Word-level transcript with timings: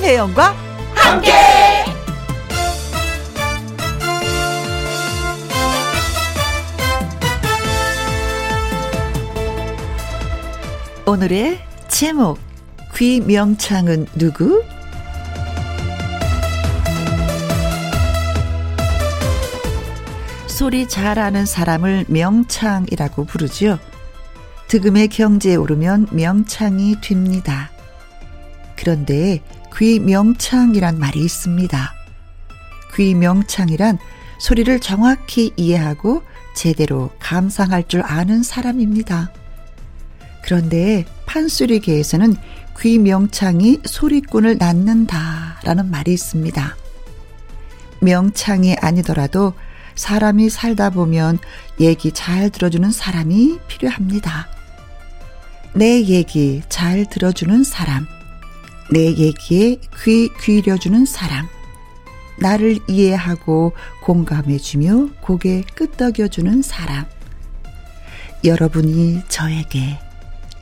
김혜영과 0.00 0.54
함께. 0.94 1.30
오늘의 11.06 11.58
제목 11.88 12.38
귀명창은 12.96 14.06
누구? 14.16 14.64
소리 20.46 20.88
잘하는 20.88 21.44
사람을 21.44 22.06
명창이라고 22.08 23.26
부르지요. 23.26 23.78
득음의 24.68 25.08
경지에 25.08 25.56
오르면 25.56 26.08
명창이 26.12 27.02
됩니다. 27.02 27.70
그런데 28.76 29.42
귀명창이란 29.80 30.98
말이 30.98 31.20
있습니다. 31.20 31.94
귀명창이란 32.94 33.96
소리를 34.38 34.78
정확히 34.80 35.54
이해하고 35.56 36.22
제대로 36.54 37.08
감상할 37.18 37.88
줄 37.88 38.02
아는 38.04 38.42
사람입니다. 38.42 39.32
그런데 40.42 41.06
판소리계에서는 41.24 42.36
귀명창이 42.78 43.80
소리꾼을 43.86 44.58
낳는다라는 44.58 45.90
말이 45.90 46.12
있습니다. 46.12 46.76
명창이 48.00 48.76
아니더라도 48.82 49.54
사람이 49.94 50.50
살다 50.50 50.90
보면 50.90 51.38
얘기 51.80 52.12
잘 52.12 52.50
들어주는 52.50 52.90
사람이 52.90 53.60
필요합니다. 53.66 54.46
내 55.72 56.02
얘기 56.04 56.60
잘 56.68 57.06
들어주는 57.08 57.64
사람. 57.64 58.19
내 58.92 59.14
얘기에 59.14 59.76
귀 60.02 60.28
기울여주는 60.40 61.04
사람. 61.04 61.48
나를 62.38 62.78
이해하고 62.88 63.72
공감해주며 64.02 65.10
고개 65.20 65.62
끄덕여주는 65.74 66.62
사람. 66.62 67.04
여러분이 68.42 69.22
저에게, 69.28 69.98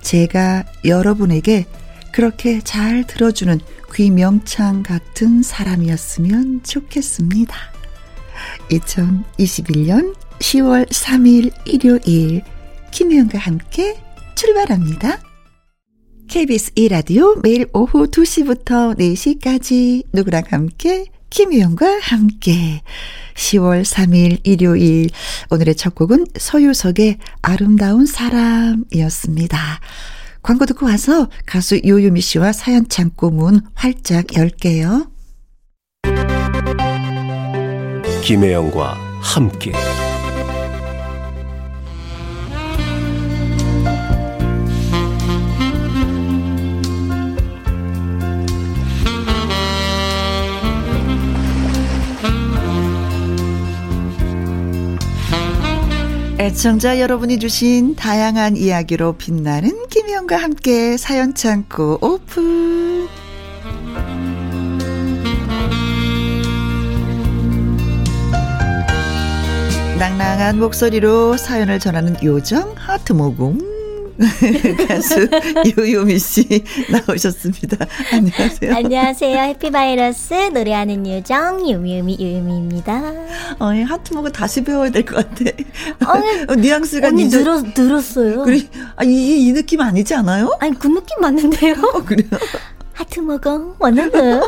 제가 0.03 0.65
여러분에게 0.85 1.67
그렇게 2.13 2.61
잘 2.61 3.07
들어주는 3.07 3.61
귀명창 3.95 4.83
같은 4.83 5.43
사람이었으면 5.43 6.63
좋겠습니다. 6.65 7.57
2021년 8.71 10.15
10월 10.41 10.89
3일 10.89 11.53
일요일 11.65 12.43
김혜영과 12.91 13.39
함께 13.39 14.01
출발합니다. 14.35 15.28
KBS 16.29 16.73
2라디오 16.75 17.41
매일 17.43 17.67
오후 17.73 18.07
2시부터 18.07 18.99
4시까지 18.99 20.05
누구랑 20.13 20.43
함께 20.51 21.07
김혜영과 21.31 22.01
함께 22.03 22.83
10월 23.35 23.83
3일 23.83 24.41
일요일 24.45 25.09
오늘의 25.51 25.75
첫 25.75 25.95
곡은 25.95 26.27
서유석의 26.39 27.19
아름다운 27.41 28.05
사람이었습니다. 28.05 29.81
광고 30.43 30.67
듣고 30.67 30.87
와서 30.87 31.29
가수 31.47 31.81
요유미 31.85 32.21
씨와 32.21 32.53
사연 32.53 32.89
창고 32.89 33.31
문 33.31 33.63
활짝 33.75 34.37
열게요. 34.37 35.11
김혜영과 38.23 38.95
함께 39.23 39.73
애청자 56.41 57.01
여러분이 57.01 57.41
주신 57.41 57.97
다양한 57.97 58.57
이야기로 58.57 59.15
빛나는 59.15 59.89
김희영과 59.89 60.37
함께 60.37 60.97
사연 60.97 61.35
창고 61.35 61.99
오픈. 62.01 63.09
낭낭한 69.99 70.61
목소리로 70.61 71.37
사연을 71.37 71.81
전하는 71.81 72.15
요정 72.23 72.73
하트 72.77 73.13
모공. 73.15 73.78
가수 74.89 75.29
요요미 75.79 76.19
씨 76.19 76.65
나오셨습니다. 76.91 77.87
안녕하세요. 78.13 78.75
안녕하세요. 78.75 79.39
해피바이러스 79.39 80.35
노래하는 80.53 81.07
요정 81.07 81.71
요미요미 81.71 82.19
요요미입니다. 82.21 83.13
어, 83.61 83.67
하트 83.87 84.15
모공 84.15 84.33
다시 84.33 84.63
배워야 84.65 84.91
될 84.91 85.05
것 85.05 85.17
같아. 85.17 85.51
어, 86.51 86.55
뉘앙스가 86.57 87.09
언니 87.09 87.25
늦어, 87.27 87.39
늘었, 87.39 87.65
늘었어요. 87.77 88.43
그래, 88.43 88.61
아, 88.97 89.05
이, 89.05 89.47
이 89.49 89.53
느낌 89.53 89.81
아니지 89.81 90.15
않아요? 90.15 90.57
아니, 90.61 90.77
그 90.79 90.89
느낌 90.89 91.21
맞는데요? 91.21 91.75
어, 91.95 92.03
그래요? 92.05 92.29
하트 92.99 93.21
먹어 93.21 93.77
원하는 93.79 94.43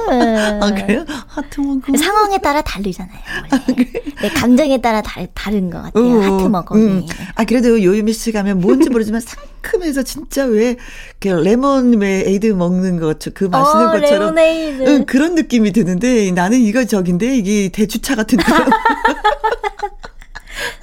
아 0.61 0.75
그래요? 0.75 1.05
하트 1.29 1.61
먹어 1.61 1.97
상황에 1.97 2.39
따라 2.39 2.61
다르잖아요. 2.63 3.21
아, 3.49 3.65
그래? 3.65 3.87
네, 4.23 4.29
감정에 4.29 4.81
따라 4.81 5.01
다, 5.03 5.21
다른 5.35 5.71
것 5.71 5.81
같아요. 5.81 6.05
어, 6.05 6.21
하트 6.21 6.49
먹어. 6.49 6.75
음. 6.75 7.07
아 7.37 7.45
그래도 7.45 7.81
요요미 7.81 8.13
씨 8.13 8.33
가면 8.33 8.61
뭔지 8.61 8.91
모르지만 8.91 9.21
상큼해서 9.21 10.03
진짜 10.03 10.47
왜 10.47 10.77
레몬 11.21 12.01
왜 12.01 12.25
에이드 12.27 12.49
먹는 12.49 12.99
것그 12.99 13.45
마시는 13.45 13.87
어, 13.87 13.93
것처럼 13.93 14.35
레모네이드. 14.35 14.89
응, 14.89 15.07
그런 15.07 15.37
느낌이 15.37 15.71
드는데 15.71 16.33
나는 16.33 16.59
이거 16.59 16.85
저긴데 16.85 17.37
이게 17.37 17.69
대추차 17.69 18.17
같은데. 18.17 18.43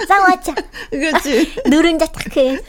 쌍화차. 0.07 0.53
그렇지. 0.91 1.55
노른자 1.67 2.05
탁 2.07 2.29
해. 2.29 2.59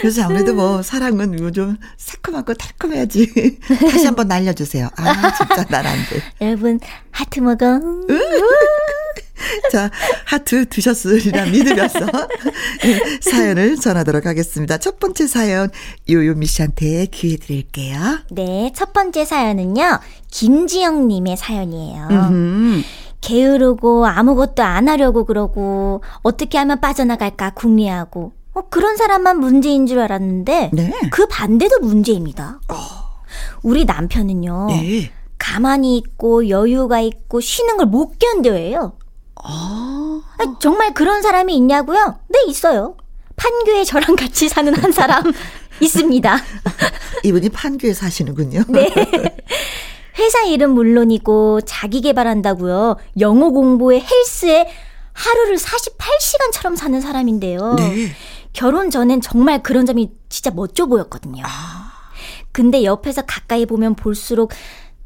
그래서 0.00 0.22
아무래도 0.24 0.54
뭐 0.54 0.82
사랑은 0.82 1.38
요즘 1.40 1.76
새콤하고 1.96 2.54
달콤해야지. 2.54 3.58
다시 3.90 4.06
한번 4.06 4.28
날려주세요. 4.28 4.88
아 4.96 5.34
진짜 5.34 5.64
난 5.68 5.85
안 5.85 5.96
돼. 6.10 6.22
여러분 6.46 6.80
하트 7.10 7.40
먹어. 7.40 7.80
자, 9.70 9.90
하트 10.24 10.68
드셨으리라 10.68 11.46
믿으면서 11.46 12.00
사연을 13.22 13.76
전하도록 13.76 14.26
하겠습니다. 14.26 14.78
첫 14.78 14.98
번째 14.98 15.26
사연 15.26 15.70
요요미 16.08 16.46
씨한테 16.46 17.06
기회 17.06 17.36
드릴게요. 17.36 17.98
네, 18.30 18.72
첫 18.74 18.92
번째 18.92 19.24
사연은요. 19.24 20.00
김지영님의 20.30 21.36
사연이에요. 21.36 22.08
음흠. 22.10 22.82
게으르고 23.20 24.06
아무것도 24.06 24.62
안 24.62 24.88
하려고 24.88 25.24
그러고 25.24 26.02
어떻게 26.22 26.58
하면 26.58 26.80
빠져나갈까 26.80 27.50
궁리하고 27.50 28.32
어, 28.54 28.62
그런 28.70 28.96
사람만 28.96 29.38
문제인 29.40 29.86
줄 29.86 29.98
알았는데 29.98 30.70
네. 30.72 30.92
그 31.10 31.26
반대도 31.26 31.80
문제입니다. 31.80 32.60
어. 32.68 32.74
우리 33.62 33.84
남편은요. 33.84 34.66
네. 34.70 35.12
가만히 35.38 35.96
있고 35.98 36.48
여유가 36.48 37.00
있고 37.00 37.40
쉬는 37.40 37.76
걸 37.76 37.86
못 37.86 38.18
견뎌해요. 38.18 38.92
어. 39.44 40.20
정말 40.60 40.94
그런 40.94 41.22
사람이 41.22 41.54
있냐고요? 41.56 42.18
네, 42.28 42.38
있어요. 42.48 42.96
판교에 43.36 43.84
저랑 43.84 44.16
같이 44.16 44.48
사는 44.48 44.74
한 44.74 44.90
사람 44.92 45.22
있습니다. 45.80 46.36
이분이 47.24 47.50
판교에 47.50 47.94
사시는군요. 47.94 48.64
네. 48.68 48.88
회사 50.18 50.42
일은 50.44 50.70
물론이고 50.70 51.62
자기 51.62 52.00
개발한다고요. 52.00 52.96
영어 53.20 53.50
공부에 53.50 54.00
헬스에 54.00 54.68
하루를 55.12 55.56
48시간처럼 55.56 56.76
사는 56.76 57.00
사람인데요. 57.00 57.74
네. 57.74 58.08
결혼 58.52 58.90
전엔 58.90 59.20
정말 59.20 59.62
그런 59.62 59.86
점이 59.86 60.12
진짜 60.28 60.50
멋져 60.50 60.86
보였거든요. 60.86 61.42
아. 61.46 61.92
근데 62.52 62.84
옆에서 62.84 63.22
가까이 63.22 63.66
보면 63.66 63.94
볼수록 63.94 64.52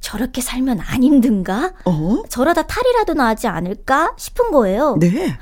저렇게 0.00 0.40
살면 0.40 0.80
안 0.80 1.02
힘든가? 1.02 1.72
어? 1.84 2.22
저러다 2.28 2.62
탈이라도 2.62 3.14
나지 3.14 3.46
않을까 3.46 4.14
싶은 4.16 4.50
거예요. 4.50 4.96
네. 4.98 5.36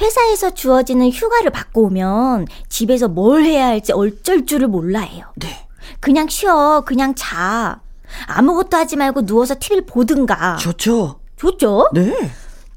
회사에서 0.00 0.54
주어지는 0.54 1.10
휴가를 1.10 1.50
받고 1.50 1.82
오면 1.84 2.46
집에서 2.68 3.08
뭘 3.08 3.44
해야 3.44 3.66
할지 3.66 3.92
어쩔 3.92 4.46
줄을 4.46 4.68
몰라 4.68 5.00
해요. 5.00 5.26
네. 5.36 5.66
그냥 6.00 6.28
쉬어, 6.28 6.82
그냥 6.86 7.14
자. 7.16 7.80
아무것도 8.26 8.76
하지 8.76 8.96
말고 8.96 9.26
누워서 9.26 9.54
TV를 9.58 9.86
보든가. 9.86 10.56
좋죠. 10.56 11.20
좋죠? 11.36 11.90
네. 11.92 12.30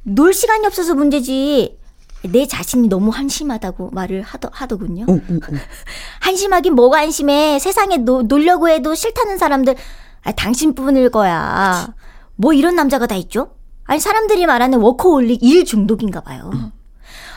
놀 0.04 0.34
시간이 0.34 0.66
없어서 0.66 0.96
문제지. 0.96 1.78
내 2.24 2.46
자신이 2.46 2.88
너무 2.88 3.10
한심하다고 3.10 3.90
말을 3.92 4.22
하더, 4.22 4.50
하더군요. 4.52 5.06
어, 5.08 5.14
어, 5.14 5.16
어. 5.16 5.58
한심하긴 6.22 6.76
뭐가 6.76 7.00
한심해. 7.00 7.58
세상에 7.60 7.98
노, 7.98 8.22
놀려고 8.22 8.70
해도 8.70 8.94
싫다는 8.94 9.38
사람들, 9.38 9.76
아, 10.24 10.32
당신뿐일 10.32 11.10
거야. 11.10 11.94
뭐 12.36 12.54
이런 12.54 12.76
남자가 12.76 13.08
다 13.08 13.16
있죠? 13.16 13.56
아니, 13.86 14.00
사람들이 14.00 14.46
말하는 14.46 14.80
워커홀릭 14.80 15.44
일 15.44 15.66
중독인가 15.66 16.22
봐요. 16.22 16.52
음. 16.54 16.72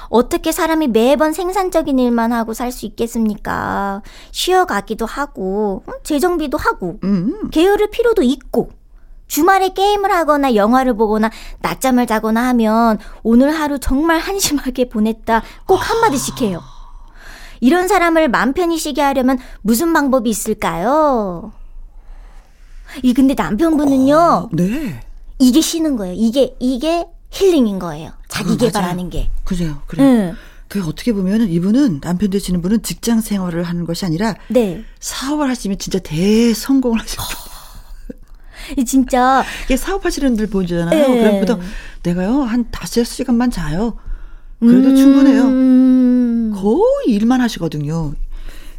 어떻게 0.08 0.52
사람이 0.52 0.88
매번 0.88 1.32
생산적인 1.32 1.98
일만 1.98 2.32
하고 2.32 2.52
살 2.54 2.72
수 2.72 2.86
있겠습니까? 2.86 4.02
쉬어가기도 4.32 5.06
하고, 5.06 5.84
재정비도 6.02 6.58
하고, 6.58 6.98
음. 7.04 7.50
게으를 7.50 7.90
필요도 7.90 8.22
있고, 8.22 8.70
주말에 9.26 9.70
게임을 9.70 10.10
하거나 10.12 10.54
영화를 10.54 10.94
보거나 10.96 11.30
낮잠을 11.60 12.06
자거나 12.06 12.48
하면 12.48 12.98
오늘 13.22 13.50
하루 13.52 13.78
정말 13.78 14.18
한심하게 14.18 14.88
보냈다 14.88 15.42
꼭 15.66 15.76
한마디씩 15.76 16.42
해요. 16.42 16.60
이런 17.60 17.88
사람을 17.88 18.28
맘 18.28 18.52
편히 18.52 18.76
쉬게 18.76 19.00
하려면 19.00 19.38
무슨 19.62 19.92
방법이 19.92 20.28
있을까요? 20.28 21.52
이 23.02 23.14
근데 23.14 23.34
남편분은요. 23.34 24.16
어, 24.16 24.48
네. 24.52 25.00
이게 25.38 25.60
쉬는 25.60 25.96
거예요. 25.96 26.14
이게 26.16 26.54
이게 26.60 27.06
힐링인 27.30 27.78
거예요. 27.78 28.12
자기 28.34 28.52
아, 28.52 28.56
개발하는 28.56 29.10
게. 29.10 29.30
그죠. 29.44 29.80
그래. 29.86 30.02
응. 30.02 30.34
그 30.66 30.84
어떻게 30.86 31.12
보면 31.12 31.48
이분은 31.48 32.00
남편 32.00 32.30
되시는 32.30 32.60
분은 32.60 32.82
직장 32.82 33.20
생활을 33.20 33.62
하는 33.62 33.84
것이 33.84 34.04
아니라 34.04 34.34
네. 34.48 34.82
사업을 34.98 35.48
하시면 35.48 35.78
진짜 35.78 36.00
대성공을 36.00 37.00
하시고. 37.00 37.22
진짜 38.86 39.44
이게 39.66 39.76
사업하시는 39.76 40.30
분들 40.30 40.48
보잖아요. 40.48 41.08
네. 41.08 41.20
그럼 41.20 41.40
보통 41.40 41.60
내가요 42.02 42.42
한 42.42 42.66
다섯 42.70 43.04
시간만 43.04 43.50
자요. 43.50 43.98
그래도 44.58 44.88
음. 44.88 44.96
충분해요. 44.96 46.60
거의 46.60 47.14
일만 47.14 47.40
하시거든요. 47.40 48.14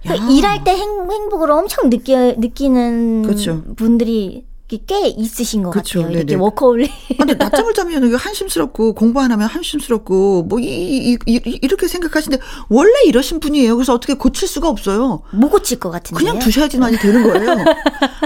그러니까 0.01 0.31
일할 0.31 0.63
때 0.63 0.71
행, 0.71 1.09
행복을 1.09 1.49
엄청 1.51 1.89
느끼, 1.89 2.15
느끼는 2.15 3.23
그렇죠. 3.23 3.63
분들이 3.75 4.45
꽤 4.87 5.07
있으신 5.07 5.61
것 5.61 5.69
그쵸, 5.69 6.01
같아요. 6.01 6.17
이렇게 6.17 6.35
워커홀릭. 6.35 6.85
아, 6.85 7.15
근데 7.19 7.35
낮잠을 7.35 7.73
자면 7.75 8.15
한심스럽고 8.15 8.93
공부 8.93 9.21
안 9.21 9.31
하면 9.31 9.47
한심스럽고 9.47 10.43
뭐 10.43 10.59
이, 10.59 10.65
이, 10.65 11.17
이, 11.27 11.59
이렇게 11.61 11.87
생각하시는데 11.87 12.43
원래 12.69 12.91
이러신 13.05 13.39
분이에요. 13.39 13.75
그래서 13.75 13.93
어떻게 13.93 14.15
고칠 14.15 14.47
수가 14.47 14.67
없어요. 14.67 15.21
못 15.31 15.49
고칠 15.49 15.79
것 15.79 15.91
같은데. 15.91 16.17
그냥 16.19 16.39
두셔야지만이 16.39 16.97
되는 16.97 17.23
거예요. 17.23 17.63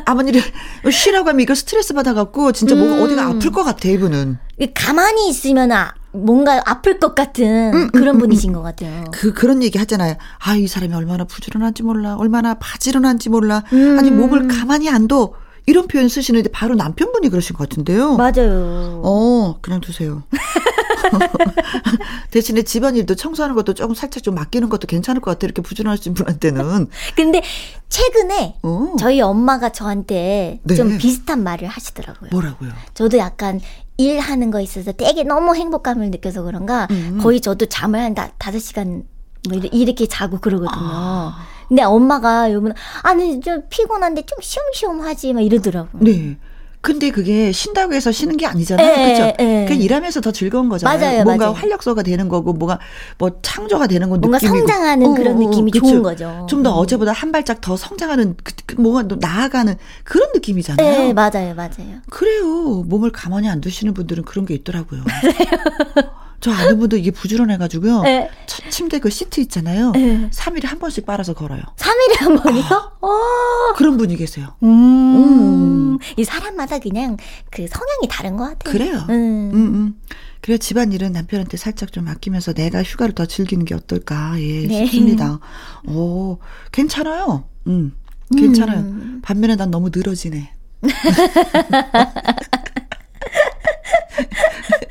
아버님이 0.06 0.42
쉬라고 0.90 1.28
하면 1.30 1.42
이거 1.42 1.54
스트레스 1.56 1.94
받아갖고 1.94 2.54
진짜 2.54 2.74
음. 2.76 2.88
뭐가 2.88 3.04
어디가 3.04 3.26
아플 3.26 3.52
것 3.52 3.64
같아 3.64 3.90
이분은. 3.90 4.38
가만히 4.74 5.30
있으면 5.30 5.72
아, 5.74 5.94
뭔가 6.12 6.62
아플 6.66 7.00
것 7.00 7.16
같은 7.16 7.46
음, 7.74 7.76
음 7.76 7.88
그런 7.92 8.16
음, 8.16 8.20
분이신 8.20 8.52
음, 8.52 8.56
것 8.56 8.62
같아요. 8.62 9.04
그 9.12 9.34
그런 9.34 9.62
얘기 9.62 9.78
하잖아요. 9.78 10.16
아 10.40 10.56
이 10.56 10.68
사람이 10.68 10.94
얼마나 10.94 11.24
부지런한지 11.26 11.84
몰라, 11.84 12.16
얼마나 12.16 12.54
바지런한지 12.56 13.30
몰라. 13.30 13.64
아니 13.72 14.10
몸을 14.10 14.48
가만히 14.48 14.90
안 14.90 15.08
둬. 15.10 15.34
이런 15.69 15.88
표현 15.88 16.10
쓰시는데 16.10 16.50
바로 16.50 16.74
남편분이 16.74 17.30
그러신 17.30 17.56
것 17.56 17.69
같은데요. 17.69 18.18
맞아요. 18.18 19.01
어, 19.04 19.57
그냥 19.62 19.81
두세요. 19.81 20.24
대신에 22.31 22.63
집안일도 22.63 23.13
청소하는 23.13 23.56
것도 23.56 23.75
조금 23.75 23.94
살짝 23.94 24.24
좀 24.24 24.33
맡기는 24.33 24.68
것도 24.68 24.88
괜찮을 24.88 25.21
것 25.21 25.31
같아요. 25.31 25.48
이렇게 25.48 25.62
부지런하신 25.62 26.16
분한테는. 26.16 26.88
근데 27.16 27.44
최근에 27.88 28.56
어. 28.63 28.95
저희 28.98 29.21
엄마가 29.21 29.71
저한테 29.71 30.60
네. 30.63 30.75
좀 30.75 30.98
비슷한 30.98 31.44
말을 31.44 31.68
하시더라고요. 31.68 32.31
뭐라고요? 32.31 32.71
저도 32.95 33.19
약간 33.19 33.62
일하는 33.98 34.50
거 34.50 34.62
있어서 34.62 34.92
되게 34.92 35.24
너무 35.24 35.56
행복감을 35.56 36.10
느껴서 36.10 36.42
그런가 36.42 36.88
음. 36.89 37.19
거의 37.21 37.42
저도 37.42 37.68
잠을 37.68 38.00
한 38.00 38.16
다섯 38.16 38.60
시간 38.60 39.04
뭐 39.48 39.57
이렇게 39.57 40.07
자고 40.07 40.39
그러거든요. 40.39 40.81
아. 40.81 41.59
근데 41.69 41.83
엄마가 41.83 42.51
요번 42.51 42.74
아니 43.04 43.39
좀 43.39 43.62
피곤한데 43.69 44.24
좀 44.25 44.38
쉬엄쉬엄 44.42 45.01
하지 45.01 45.31
막 45.33 45.42
이러더라고. 45.42 45.88
네. 45.94 46.36
근데 46.81 47.12
그게 47.12 47.51
쉰다고 47.51 47.94
해서 47.94 48.10
쉬는 48.10 48.38
게 48.38 48.45
아니잖아요. 48.45 48.95
그렇죠? 48.95 49.33
그 49.68 49.74
일하면서 49.74 50.21
더 50.21 50.31
즐거운 50.31 50.69
거잖아요. 50.69 50.98
맞아요, 50.98 51.24
뭔가 51.25 51.48
맞아요. 51.48 51.56
활력소가 51.57 52.04
되는 52.04 52.30
거고 52.30 52.54
뭐가 52.54 52.80
뭐 53.18 53.31
창조가 53.42 53.88
되는 53.88 54.07
거 54.10 54.18
뭔가 54.18 54.38
느낌이고. 54.38 54.57
성장하는 54.66 55.07
어, 55.07 55.13
그런 55.13 55.33
어, 55.33 55.36
어, 55.36 55.50
느낌이 55.50 55.71
그쵸? 55.71 55.86
좋은 55.86 56.01
거죠. 56.04 56.45
좀 56.50 56.63
더 56.63 56.71
어제보다 56.71 57.12
한 57.12 57.33
발짝 57.33 57.60
더 57.60 57.75
성장하는 57.75 58.36
그, 58.42 58.54
그 58.66 58.80
뭐가 58.81 59.04
또 59.10 59.18
나아가는 59.18 59.75
그런 60.06 60.30
느낌이잖아요. 60.33 60.89
네, 60.89 61.13
맞아요. 61.13 61.54
맞아요. 61.54 62.00
그래요. 62.10 62.83
몸을 62.88 63.12
가만히 63.12 63.50
안 63.50 63.60
두시는 63.60 63.94
분들은 63.94 64.24
그런 64.24 64.45
게 64.45 64.54
있더라고요. 64.54 65.01
저 66.40 66.52
아는 66.52 66.80
분도 66.80 66.96
이게 66.98 67.12
부지런해가지고요. 67.12 68.02
네. 68.04 68.30
침대 68.70 69.00
그 69.00 69.10
시트 69.10 69.42
있잖아요. 69.42 69.92
네. 69.92 70.30
3일에 70.32 70.66
한 70.66 70.80
번씩 70.80 71.06
빨아서 71.06 71.34
걸어요. 71.34 71.62
3일에 71.76 72.20
한 72.20 72.36
번이요? 72.38 72.64
아, 73.02 73.74
그런 73.76 73.98
분이 73.98 74.16
계세요. 74.16 74.56
음. 74.64 74.70
음. 74.70 75.98
이 76.18 76.24
사람마다 76.24 76.80
그냥 76.80 77.18
그 77.52 77.68
성향이 77.68 78.08
다른 78.10 78.38
것 78.38 78.46
같아요. 78.46 78.72
그래요. 78.72 79.06
음. 79.10 79.52
음, 79.54 79.54
음. 79.54 80.00
그래 80.42 80.58
집안 80.58 80.94
일은 80.94 81.12
남편한테 81.12 81.58
살짝 81.58 81.92
좀 81.92 82.08
아끼면서 82.08 82.54
내가 82.54 82.82
휴가를 82.82 83.14
더 83.14 83.26
즐기는 83.26 83.66
게 83.66 83.76
어떨까 83.76 84.40
예 84.40 84.68
네. 84.68 84.86
싶습니다. 84.86 85.40
오 85.88 86.38
괜찮아요. 86.72 87.44
음 87.68 87.94
괜찮아요. 88.38 88.80
음. 88.80 89.20
반면에 89.22 89.58
난 89.58 89.70
너무 89.70 89.90
늘어지네. 89.94 90.54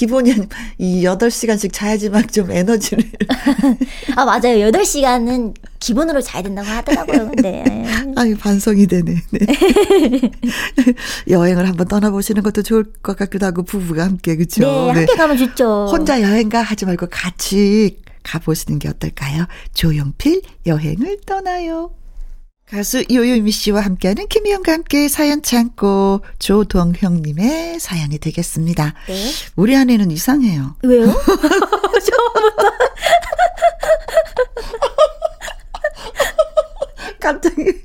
기본이 0.00 0.32
이 0.78 1.02
8시간씩 1.02 1.74
자야지만 1.74 2.26
좀 2.28 2.50
에너지를. 2.50 3.04
아, 4.16 4.24
맞아요. 4.24 4.70
8시간은 4.70 5.54
기본으로 5.78 6.22
자야 6.22 6.42
된다고 6.42 6.66
하더라고요, 6.66 7.26
근데. 7.26 7.84
아유, 8.16 8.34
반성이 8.38 8.86
되네. 8.86 9.14
네. 9.30 9.40
여행을 11.28 11.68
한번 11.68 11.86
떠나보시는 11.86 12.42
것도 12.42 12.62
좋을 12.62 12.84
것 13.02 13.14
같기도 13.14 13.44
하고, 13.44 13.62
부부가 13.62 14.04
함께, 14.04 14.36
그쵸? 14.36 14.62
네, 14.62 14.86
함께 14.86 15.04
네. 15.04 15.14
가면 15.14 15.36
좋죠. 15.36 15.88
혼자 15.90 16.22
여행가 16.22 16.62
하지 16.62 16.86
말고 16.86 17.08
같이 17.10 17.98
가보시는 18.22 18.78
게 18.78 18.88
어떨까요? 18.88 19.44
조용필 19.74 20.40
여행을 20.64 21.18
떠나요. 21.26 21.90
가수 22.70 23.04
요요미 23.10 23.50
씨와 23.50 23.80
함께하는 23.80 24.28
김희영과 24.28 24.72
함께 24.72 25.08
사연 25.08 25.42
참고 25.42 26.20
조동형님의 26.38 27.80
사연이 27.80 28.18
되겠습니다. 28.18 28.94
네. 29.08 29.30
우리 29.56 29.74
아내는 29.76 30.12
이상해요. 30.12 30.76
왜요? 30.84 31.06
처음부터. 31.10 32.70
갑자기 37.18 37.82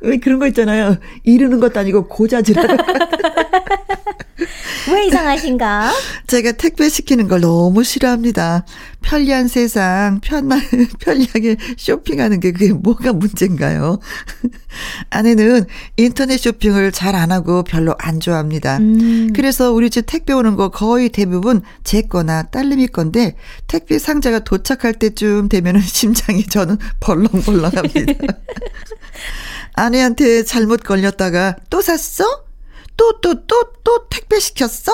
왜 0.00 0.16
그런 0.18 0.40
거 0.40 0.48
있잖아요. 0.48 0.96
이르는 1.22 1.60
것도 1.60 1.78
아니고 1.78 2.08
고자질하는. 2.08 2.76
왜 4.92 5.06
이상하신가? 5.06 5.92
제가 6.26 6.52
택배 6.52 6.88
시키는 6.88 7.28
걸 7.28 7.40
너무 7.40 7.84
싫어합니다. 7.84 8.66
편리한 9.00 9.48
세상, 9.48 10.20
편만, 10.20 10.60
편리하게 11.00 11.56
쇼핑하는 11.76 12.40
게 12.40 12.52
그게 12.52 12.72
뭐가 12.72 13.12
문제인가요? 13.12 14.00
아내는 15.10 15.66
인터넷 15.96 16.36
쇼핑을 16.38 16.92
잘 16.92 17.14
안 17.14 17.30
하고 17.30 17.62
별로 17.62 17.94
안 17.98 18.18
좋아합니다. 18.18 18.78
음. 18.78 19.28
그래서 19.34 19.72
우리 19.72 19.88
집 19.88 20.04
택배 20.06 20.32
오는 20.32 20.56
거 20.56 20.70
거의 20.70 21.08
대부분 21.10 21.62
제 21.84 22.02
거나 22.02 22.42
딸내미 22.44 22.88
건데 22.88 23.36
택배 23.68 23.98
상자가 23.98 24.40
도착할 24.40 24.94
때쯤 24.94 25.48
되면은 25.48 25.80
심장이 25.80 26.44
저는 26.44 26.76
벌렁벌렁합니다. 27.00 28.14
아내한테 29.74 30.42
잘못 30.44 30.82
걸렸다가 30.82 31.56
또 31.70 31.80
샀어? 31.82 32.24
또, 32.96 33.20
또, 33.20 33.46
또, 33.46 33.72
또 33.82 34.08
택배 34.08 34.38
시켰어? 34.40 34.92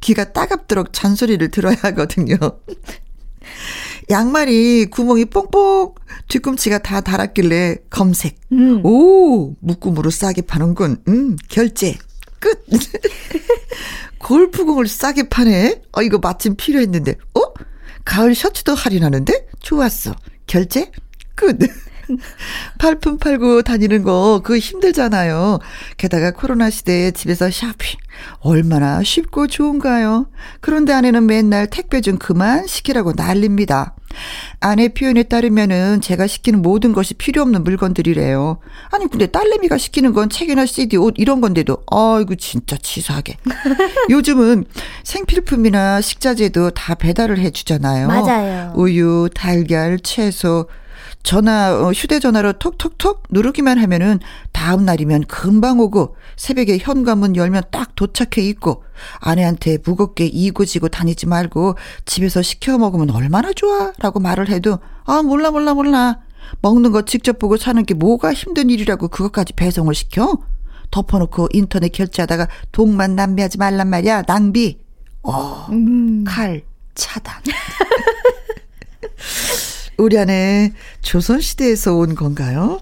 귀가 0.00 0.32
따갑도록 0.32 0.92
잔소리를 0.92 1.50
들어야 1.50 1.76
하거든요. 1.82 2.36
양말이 4.10 4.86
구멍이 4.86 5.26
뽕뽕 5.26 5.94
뒤꿈치가 6.28 6.78
다 6.78 7.00
달았길래 7.00 7.76
검색. 7.90 8.36
음. 8.52 8.84
오, 8.84 9.54
묶음으로 9.60 10.10
싸게 10.10 10.42
파는군. 10.42 11.02
음, 11.08 11.36
결제. 11.48 11.96
끝. 12.38 12.64
골프공을 14.18 14.86
싸게 14.86 15.28
파네. 15.28 15.82
어, 15.92 16.02
이거 16.02 16.18
마침 16.18 16.56
필요했는데. 16.56 17.16
어? 17.34 17.40
가을 18.04 18.34
셔츠도 18.34 18.74
할인하는데? 18.74 19.48
좋았어. 19.60 20.14
결제? 20.46 20.90
끝. 21.34 21.58
팔품 22.78 23.18
팔고 23.18 23.62
다니는 23.62 24.02
거 24.02 24.40
그거 24.42 24.58
힘들잖아요. 24.58 25.58
게다가 25.96 26.30
코로나 26.30 26.70
시대에 26.70 27.10
집에서 27.10 27.50
쇼핑 27.50 27.98
얼마나 28.40 29.02
쉽고 29.02 29.46
좋은가요? 29.46 30.26
그런데 30.60 30.92
아내는 30.92 31.26
맨날 31.26 31.68
택배 31.68 32.00
좀 32.00 32.18
그만 32.18 32.66
시키라고 32.66 33.12
난립니다. 33.16 33.94
아내 34.60 34.88
표현에 34.88 35.22
따르면은 35.24 36.00
제가 36.00 36.26
시키는 36.26 36.62
모든 36.62 36.92
것이 36.92 37.14
필요 37.14 37.42
없는 37.42 37.62
물건들이래요. 37.62 38.58
아니 38.90 39.08
근데 39.08 39.26
딸내미가 39.26 39.78
시키는 39.78 40.12
건 40.12 40.30
책이나 40.30 40.66
CD, 40.66 40.96
옷 40.96 41.14
이런 41.18 41.40
건데도 41.40 41.84
아이고 41.90 42.34
진짜 42.36 42.76
치사하게. 42.76 43.36
요즘은 44.10 44.64
생필품이나 45.04 46.00
식자재도 46.00 46.70
다 46.70 46.94
배달을 46.94 47.38
해주잖아요. 47.38 48.08
맞아요. 48.08 48.72
우유, 48.74 49.28
달걀, 49.34 49.98
채소 50.00 50.66
전화 51.22 51.74
어, 51.74 51.92
휴대전화로 51.92 52.54
톡톡톡 52.54 53.24
누르기만 53.30 53.78
하면은 53.78 54.18
다음 54.52 54.84
날이면 54.84 55.24
금방 55.24 55.80
오고 55.80 56.16
새벽에 56.36 56.78
현관문 56.78 57.36
열면 57.36 57.64
딱 57.70 57.94
도착해 57.96 58.46
있고 58.48 58.84
아내한테 59.18 59.78
무겁게 59.84 60.26
이고지고 60.26 60.88
다니지 60.88 61.26
말고 61.26 61.76
집에서 62.06 62.42
시켜 62.42 62.78
먹으면 62.78 63.10
얼마나 63.10 63.52
좋아 63.52 63.92
라고 63.98 64.20
말을 64.20 64.48
해도 64.48 64.78
아 65.04 65.22
몰라 65.22 65.50
몰라 65.50 65.74
몰라 65.74 66.20
먹는 66.62 66.92
거 66.92 67.02
직접 67.02 67.38
보고 67.38 67.56
사는 67.56 67.84
게 67.84 67.94
뭐가 67.94 68.32
힘든 68.32 68.70
일이라고 68.70 69.08
그것까지 69.08 69.52
배송을 69.52 69.94
시켜? 69.94 70.38
덮어놓고 70.90 71.48
인터넷 71.52 71.90
결제하다가 71.90 72.48
돈만 72.72 73.14
낭비하지 73.14 73.58
말란 73.58 73.88
말이야 73.88 74.22
낭비 74.22 74.78
어, 75.22 75.66
음. 75.70 76.24
칼 76.24 76.62
차단 76.94 77.42
우리 79.98 80.16
안에 80.18 80.72
조선시대에서 81.02 81.94
온 81.96 82.14
건가요? 82.14 82.80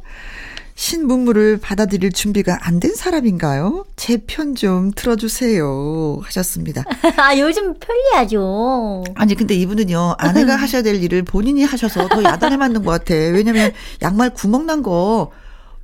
신문물을 0.75 1.58
받아들일 1.62 2.12
준비가 2.12 2.58
안 2.61 2.78
된 2.78 2.94
사람인가요? 2.94 3.87
제 3.96 4.18
편좀 4.18 4.90
들어주세요. 4.94 6.18
하셨습니다. 6.23 6.85
아, 7.16 7.38
요즘 7.38 7.75
편리하죠. 7.78 9.04
아니, 9.14 9.35
근데 9.35 9.54
이분은요, 9.54 10.16
아내가 10.18 10.56
하셔야 10.61 10.82
될 10.82 11.02
일을 11.02 11.23
본인이 11.23 11.64
하셔서 11.64 12.06
더 12.08 12.23
야단에 12.23 12.58
맞는 12.58 12.85
것 12.85 12.90
같아. 12.90 13.14
왜냐면 13.14 13.73
양말 14.02 14.35
구멍 14.35 14.66
난 14.66 14.82
거, 14.82 15.32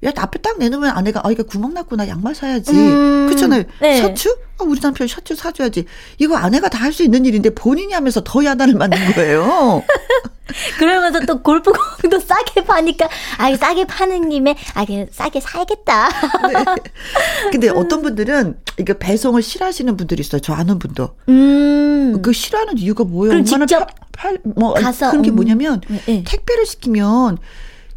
야, 0.04 0.10
앞에 0.16 0.38
딱 0.40 0.58
내놓으면 0.58 0.90
아내가, 0.90 1.20
아, 1.24 1.30
이거 1.30 1.42
구멍 1.44 1.74
났구나. 1.74 2.08
양말 2.08 2.34
사야지. 2.34 2.72
음, 2.72 3.26
그렇잖아요. 3.28 3.62
네. 3.80 4.00
셔츠? 4.00 4.28
아, 4.58 4.64
우리 4.64 4.80
남편 4.80 5.06
셔츠 5.06 5.34
사줘야지. 5.36 5.84
이거 6.18 6.36
아내가 6.36 6.68
다 6.68 6.82
할 6.82 6.92
수 6.92 7.04
있는 7.04 7.24
일인데 7.24 7.50
본인이 7.50 7.92
하면서 7.92 8.20
더 8.24 8.44
야단을 8.44 8.74
맞는 8.74 9.12
거예요. 9.14 9.82
그러면서 10.78 11.20
또 11.20 11.40
골프공도 11.42 12.18
싸게 12.18 12.64
파니까, 12.64 13.08
아, 13.38 13.54
싸게 13.56 13.86
파는 13.86 14.28
김에, 14.28 14.56
아, 14.74 14.84
그냥 14.84 15.06
싸게 15.10 15.40
사야겠다. 15.40 16.08
네. 16.48 16.64
근데 17.52 17.68
어떤 17.70 18.02
분들은 18.02 18.58
이거 18.80 18.94
배송을 18.94 19.40
싫어하시는 19.42 19.96
분들이 19.96 20.20
있어요. 20.20 20.40
저 20.40 20.52
아는 20.52 20.78
분도. 20.80 21.10
음. 21.28 22.20
그 22.22 22.32
싫어하는 22.32 22.76
이유가 22.78 23.04
뭐예요? 23.04 23.34
얼마나 23.34 23.66
직접 23.66 23.86
팔, 24.12 24.38
뭐, 24.44 24.74
가서, 24.74 25.10
그런 25.10 25.22
게 25.22 25.30
음. 25.30 25.36
뭐냐면, 25.36 25.80
네. 26.06 26.24
택배를 26.26 26.66
시키면, 26.66 27.38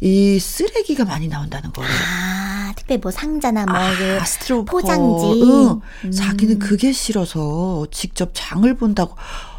이 0.00 0.38
쓰레기가 0.38 1.04
많이 1.04 1.28
나온다는 1.28 1.72
거예요. 1.72 1.90
아, 1.90 2.72
특히 2.76 2.98
뭐 2.98 3.10
상자나 3.10 3.66
뭐 3.66 3.76
아, 3.76 3.90
그. 3.94 4.64
포장지. 4.64 5.42
응. 5.42 5.80
음. 6.04 6.10
자기는 6.10 6.58
그게 6.58 6.92
싫어서 6.92 7.86
직접 7.90 8.30
장을 8.32 8.72
본다고. 8.74 9.14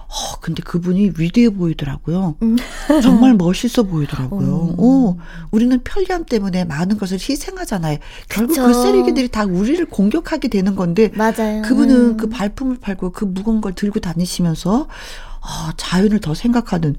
어, 0.10 0.39
근데 0.39 0.63
그분이 0.63 1.12
위대해 1.17 1.50
보이더라고요. 1.50 2.36
음. 2.41 2.56
정말 3.03 3.34
멋있어 3.34 3.84
보이더라고요. 3.84 4.70
음. 4.70 4.75
어, 4.77 5.17
우리는 5.51 5.77
편리함 5.84 6.24
때문에 6.24 6.63
많은 6.63 6.98
것을 6.98 7.17
희생하잖아요. 7.20 7.98
결국 8.29 8.53
그쵸. 8.53 8.67
그 8.67 8.74
쓰레기들이 8.74 9.27
다 9.27 9.44
우리를 9.44 9.86
공격하게 9.88 10.48
되는 10.48 10.75
건데. 10.77 11.12
맞아요. 11.13 11.62
그분은 11.63 11.96
음. 11.96 12.17
그 12.17 12.29
발품을 12.29 12.77
팔고 12.79 13.12
그 13.12 13.25
무거운 13.25 13.60
걸 13.60 13.74
들고 13.74 14.00
다니시면서, 14.00 14.88
어, 14.88 15.72
자연을 15.75 16.22
더 16.22 16.34
생각하는, 16.34 16.96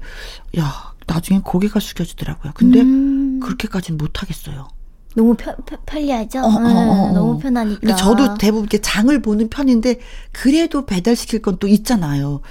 야, 0.59 0.93
나중엔 1.09 1.41
고개가 1.41 1.79
숙여지더라고요. 1.79 2.53
근데 2.55 2.81
음. 2.81 3.39
그렇게까지는 3.41 3.97
못 3.97 4.21
하겠어요. 4.21 4.67
너무 5.15 5.33
편, 5.35 5.55
편리하죠? 5.87 6.39
어, 6.39 6.43
어, 6.43 6.47
어, 6.47 7.09
어, 7.09 7.11
너무 7.13 7.39
편하니까. 7.39 7.79
근데 7.79 7.95
저도 7.95 8.37
대부분 8.37 8.65
이렇게 8.65 8.77
장을 8.79 9.19
보는 9.21 9.49
편인데, 9.49 9.99
그래도 10.31 10.85
배달 10.85 11.15
시킬 11.15 11.41
건 11.41 11.57
또 11.59 11.67
있잖아요. 11.67 12.41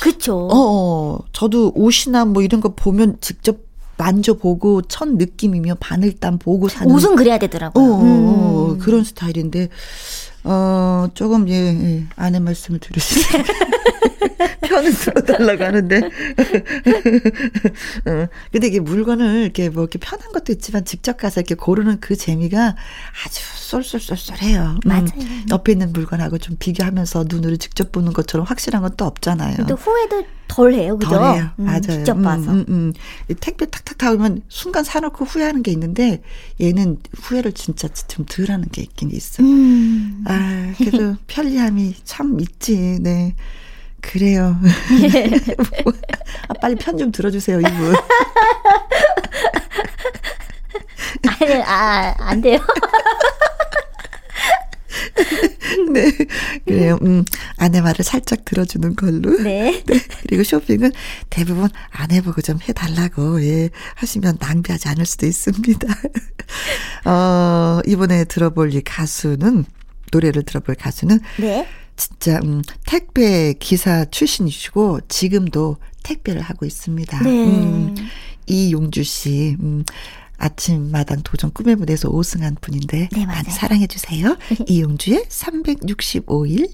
그쵸. 0.00 0.34
어, 0.50 0.50
어, 0.50 1.18
저도 1.32 1.72
옷이나 1.74 2.24
뭐 2.24 2.42
이런 2.42 2.60
거 2.62 2.74
보면 2.74 3.18
직접 3.20 3.58
만져보고 3.98 4.82
첫 4.82 5.08
느낌이면 5.08 5.76
바늘땀 5.78 6.38
보고 6.38 6.68
사는. 6.68 6.92
옷은 6.94 7.16
그래야 7.16 7.38
되더라고요. 7.38 7.84
어, 7.84 8.72
음. 8.72 8.78
그런 8.78 9.04
스타일인데, 9.04 9.68
어, 10.48 11.08
조금, 11.14 11.48
예, 11.48 11.54
예 11.54 12.04
아내 12.16 12.38
말씀을 12.38 12.78
들으시죠. 12.78 13.38
편을 14.68 14.92
들어달라고 14.92 15.64
하는데. 15.64 15.96
어, 18.06 18.28
근데 18.52 18.66
이게 18.66 18.80
물건을 18.80 19.42
이렇게 19.42 19.68
뭐 19.70 19.84
이렇게 19.84 19.98
편한 19.98 20.32
것도 20.32 20.52
있지만 20.52 20.84
직접 20.84 21.16
가서 21.16 21.40
이렇게 21.40 21.54
고르는 21.54 22.00
그 22.00 22.16
재미가 22.16 22.76
아주 23.24 23.40
쏠쏠쏠쏠해요. 23.56 24.78
음, 24.84 24.88
맞아요. 24.88 25.06
옆에 25.50 25.72
있는 25.72 25.92
물건하고 25.92 26.38
좀 26.38 26.56
비교하면서 26.58 27.24
눈으로 27.28 27.56
직접 27.56 27.90
보는 27.92 28.12
것처럼 28.12 28.46
확실한 28.46 28.82
건 28.82 28.96
또 28.96 29.04
없잖아요. 29.04 29.56
또 29.68 29.74
후회도 29.74 30.24
덜 30.48 30.72
해요, 30.72 30.96
그죠? 30.96 31.10
덜 31.10 31.34
해요. 31.34 31.50
음, 31.58 31.64
맞아요. 31.66 31.80
직접 31.82 32.14
봐서. 32.22 32.50
음, 32.52 32.64
음, 32.68 32.70
음. 32.70 32.92
택배 33.40 33.66
탁탁 33.66 33.98
타오면 33.98 34.42
순간 34.48 34.84
사놓고 34.84 35.24
후회하는 35.24 35.62
게 35.62 35.72
있는데 35.72 36.22
얘는 36.60 36.98
후회를 37.20 37.52
진짜 37.52 37.88
좀 37.88 38.24
덜 38.26 38.50
하는 38.50 38.66
게 38.70 38.82
있긴 38.82 39.10
있어. 39.10 39.42
음. 39.42 40.22
아, 40.26 40.32
그래도 40.78 41.16
편리함이 41.26 41.96
참 42.04 42.38
있지, 42.40 42.98
네. 43.00 43.34
그래요. 44.00 44.56
아, 46.48 46.54
빨리 46.60 46.76
편 46.76 46.96
좀 46.98 47.10
들어주세요, 47.12 47.60
이분. 47.60 47.94
아니, 51.40 51.54
아, 51.64 52.14
안 52.18 52.40
돼요. 52.40 52.58
네. 55.92 56.10
그래요. 56.64 56.98
음, 57.02 57.24
아내 57.56 57.80
말을 57.80 58.04
살짝 58.04 58.44
들어주는 58.44 58.94
걸로. 58.96 59.42
네. 59.42 59.82
네. 59.86 60.00
그리고 60.22 60.42
쇼핑은 60.44 60.92
대부분 61.30 61.68
아내 61.90 62.20
보고 62.20 62.40
좀 62.42 62.58
해달라고, 62.66 63.42
예, 63.42 63.70
하시면 63.96 64.38
낭비하지 64.40 64.88
않을 64.88 65.04
수도 65.06 65.26
있습니다. 65.26 65.88
어, 67.06 67.80
이번에 67.86 68.24
들어볼 68.24 68.74
이 68.74 68.82
가수는, 68.82 69.64
노래를 70.12 70.42
들어볼 70.44 70.74
가수는. 70.74 71.20
네. 71.38 71.66
진짜 71.96 72.40
음, 72.44 72.62
택배 72.86 73.54
기사 73.54 74.04
출신이시고 74.04 75.00
지금도 75.08 75.76
택배를 76.02 76.42
하고 76.42 76.66
있습니다. 76.66 77.22
네. 77.22 77.30
음, 77.46 77.94
이용주 78.46 79.02
씨. 79.02 79.56
음, 79.60 79.84
아침마당 80.38 81.22
도전 81.22 81.50
꿈의 81.50 81.76
무대에서 81.76 82.10
5승한 82.10 82.60
분인데 82.60 83.08
네, 83.10 83.26
많이 83.26 83.50
사랑해 83.50 83.86
주세요. 83.86 84.36
이용주의 84.68 85.24
365일 85.30 86.70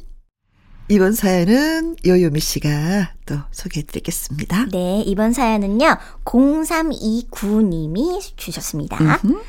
이번 0.88 1.12
사연은 1.12 1.96
요요미 2.04 2.40
씨가 2.40 3.14
또 3.24 3.36
소개해 3.52 3.86
드리겠습니다. 3.86 4.66
네, 4.72 5.02
이번 5.06 5.32
사연은요. 5.32 5.96
0329님이 6.24 8.20
주셨습니다. 8.36 8.98
음흠. 8.98 9.40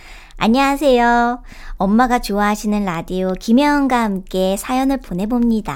안녕하세요. 0.43 1.41
엄마가 1.77 2.19
좋아하시는 2.19 2.83
라디오 2.83 3.31
김혜원과 3.31 3.97
함께 3.97 4.57
사연을 4.57 4.97
보내봅니다. 4.97 5.73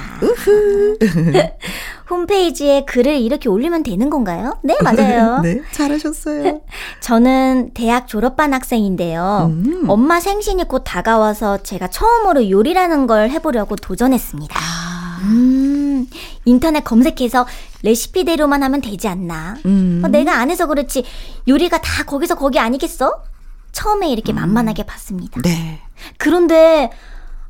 홈페이지에 2.09 2.83
글을 2.83 3.15
이렇게 3.15 3.47
올리면 3.47 3.83
되는 3.83 4.09
건가요? 4.09 4.59
네, 4.63 4.75
맞아요. 4.83 5.39
네, 5.41 5.61
잘하셨어요. 5.71 6.59
저는 6.99 7.71
대학 7.75 8.09
졸업반 8.09 8.53
학생인데요. 8.53 9.53
음. 9.53 9.85
엄마 9.87 10.19
생신이 10.19 10.65
곧 10.65 10.83
다가와서 10.85 11.63
제가 11.63 11.87
처음으로 11.87 12.49
요리라는 12.49 13.07
걸 13.07 13.29
해보려고 13.29 13.77
도전했습니다. 13.77 14.53
아. 14.53 15.19
음, 15.21 16.07
인터넷 16.43 16.83
검색해서 16.83 17.47
레시피대로만 17.83 18.63
하면 18.63 18.81
되지 18.81 19.07
않나. 19.07 19.55
음. 19.65 20.01
어, 20.03 20.09
내가 20.09 20.39
안 20.39 20.51
해서 20.51 20.67
그렇지 20.67 21.05
요리가 21.47 21.77
다 21.79 22.03
거기서 22.03 22.35
거기 22.35 22.59
아니겠어? 22.59 23.23
처음에 23.71 24.09
이렇게 24.09 24.33
음. 24.33 24.35
만만하게 24.35 24.83
봤습니다. 24.83 25.41
네. 25.41 25.81
그런데 26.17 26.91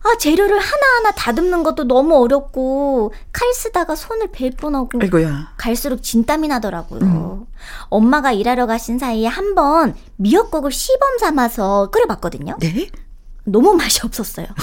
아, 0.04 0.18
재료를 0.20 0.58
하나하나 0.60 1.12
다듬는 1.12 1.64
것도 1.64 1.84
너무 1.86 2.16
어렵고 2.16 3.12
칼 3.34 3.54
쓰다가 3.54 3.96
손을 3.96 4.30
벨 4.32 4.52
뻔하고 4.52 4.90
아이고야. 5.02 5.54
갈수록 5.58 6.02
진땀이 6.02 6.48
나더라고요. 6.48 7.02
음. 7.02 7.46
엄마가 7.90 8.32
일하러 8.32 8.68
가신 8.68 9.00
사이에 9.00 9.28
한 9.28 9.56
번 9.56 9.96
미역국을 10.18 10.72
시범 10.72 11.18
삼아서 11.20 11.90
끓여봤거든요. 11.90 12.58
네? 12.60 12.90
너무 13.44 13.74
맛이 13.74 14.02
없었어요. 14.04 14.46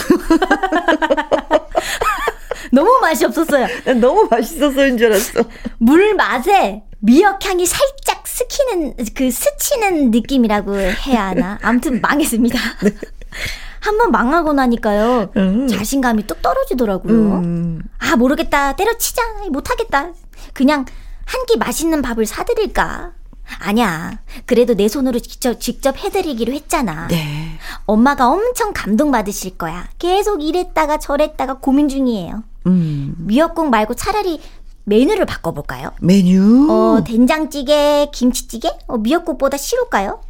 너무 2.74 2.98
맛이 3.00 3.24
없었어요. 3.24 3.66
너무 4.00 4.26
맛있었어인 4.30 4.98
줄 4.98 5.06
알았어. 5.08 5.42
물 5.78 6.14
맛에 6.14 6.82
미역 6.98 7.44
향이 7.44 7.66
살짝 7.66 8.26
스키는 8.26 8.94
그 9.14 9.30
스치는 9.30 10.10
느낌이라고 10.10 10.74
해야 10.76 11.26
하나. 11.28 11.58
아무튼 11.62 12.00
망했습니다. 12.00 12.58
네. 12.82 12.90
한번 13.80 14.10
망하고 14.10 14.54
나니까요. 14.54 15.30
음. 15.36 15.68
자신감이 15.68 16.26
뚝 16.26 16.40
떨어지더라고요. 16.40 17.14
음. 17.14 17.82
아, 17.98 18.16
모르겠다. 18.16 18.74
때려치자. 18.76 19.22
못하겠다. 19.50 20.12
그냥 20.54 20.84
한 21.26 21.44
끼 21.46 21.56
맛있는 21.58 22.00
밥을 22.02 22.24
사드릴까? 22.26 23.12
아니야. 23.60 24.18
그래도 24.46 24.74
내 24.74 24.88
손으로 24.88 25.18
직접, 25.18 25.60
직접 25.60 25.98
해드리기로 25.98 26.52
했잖아. 26.54 27.08
네. 27.08 27.58
엄마가 27.84 28.28
엄청 28.28 28.72
감동받으실 28.72 29.58
거야. 29.58 29.86
계속 29.98 30.42
이랬다가 30.42 30.98
저랬다가 30.98 31.58
고민 31.58 31.88
중이에요. 31.90 32.42
음. 32.66 33.14
미역국 33.18 33.70
말고 33.70 33.94
차라리 33.94 34.40
메뉴를 34.84 35.26
바꿔볼까요? 35.26 35.92
메뉴? 36.00 36.70
어, 36.70 37.02
된장찌개, 37.04 38.08
김치찌개? 38.12 38.70
어, 38.86 38.98
미역국보다 38.98 39.56
쉬울까요? 39.56 40.20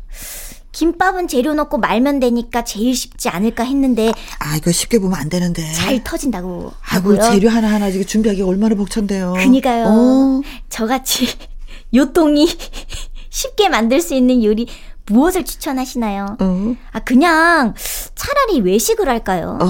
김밥은 0.72 1.28
재료 1.28 1.54
넣고 1.54 1.78
말면 1.78 2.18
되니까 2.18 2.64
제일 2.64 2.96
쉽지 2.96 3.28
않을까 3.28 3.62
했는데 3.62 4.12
아 4.40 4.56
이거 4.56 4.72
쉽게 4.72 4.98
보면 4.98 5.16
안 5.18 5.28
되는데 5.28 5.72
잘 5.72 6.02
터진다고 6.02 6.72
아이고 6.82 7.10
하고요. 7.12 7.20
재료 7.30 7.48
하나 7.48 7.70
하나 7.70 7.92
지금 7.92 8.04
준비하기 8.04 8.42
얼마나 8.42 8.74
벅찬데요. 8.74 9.34
그니까요. 9.34 9.84
어. 9.86 10.40
저같이 10.68 11.28
요통이 11.94 12.48
쉽게 13.30 13.68
만들 13.68 14.00
수 14.00 14.14
있는 14.14 14.42
요리 14.42 14.66
무엇을 15.06 15.44
추천하시나요? 15.44 16.38
어. 16.40 16.76
아 16.90 16.98
그냥 17.00 17.74
차라리 18.16 18.60
외식을 18.60 19.08
할까요? 19.08 19.58
어. 19.62 19.66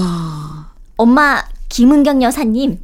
엄마 0.97 1.43
김은경 1.69 2.21
여사님 2.23 2.79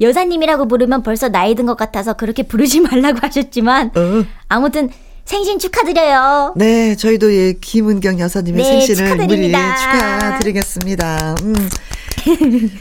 여사님이라고 0.00 0.66
부르면 0.68 1.02
벌써 1.02 1.28
나이 1.28 1.54
든 1.54 1.66
것 1.66 1.76
같아서 1.76 2.14
그렇게 2.14 2.42
부르지 2.42 2.80
말라고 2.80 3.18
하셨지만 3.22 3.90
어. 3.94 4.24
아무튼 4.48 4.88
생신 5.26 5.58
축하드려요. 5.60 6.54
네, 6.56 6.96
저희도 6.96 7.32
예, 7.32 7.52
김은경 7.52 8.18
여사님의 8.18 8.64
네, 8.64 8.68
생신을 8.86 9.10
축하드립니다. 9.12 9.76
축하드리겠습니다. 9.76 11.34
음. 11.42 11.54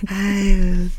아유, 0.09 0.89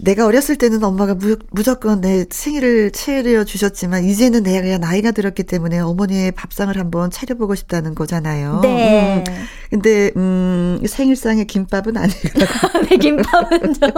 내가 0.00 0.26
어렸을 0.26 0.56
때는 0.56 0.82
엄마가 0.82 1.14
무, 1.14 1.36
무조건 1.50 2.00
내 2.00 2.26
생일을 2.30 2.90
차려 2.90 3.44
주셨지만 3.44 4.04
이제는 4.04 4.42
내가 4.42 4.78
나이가 4.78 5.10
들었기 5.10 5.44
때문에 5.44 5.78
어머니의 5.78 6.32
밥상을 6.32 6.76
한번 6.76 7.10
차려보고 7.10 7.54
싶다는 7.54 7.94
거잖아요. 7.94 8.60
네. 8.62 9.24
음. 9.26 9.44
근데 9.70 10.10
음, 10.16 10.80
생일상의 10.86 11.46
김밥은 11.46 11.96
아니고 11.96 12.18
네, 12.88 12.96
김밥은 12.96 13.74
좀. 13.74 13.90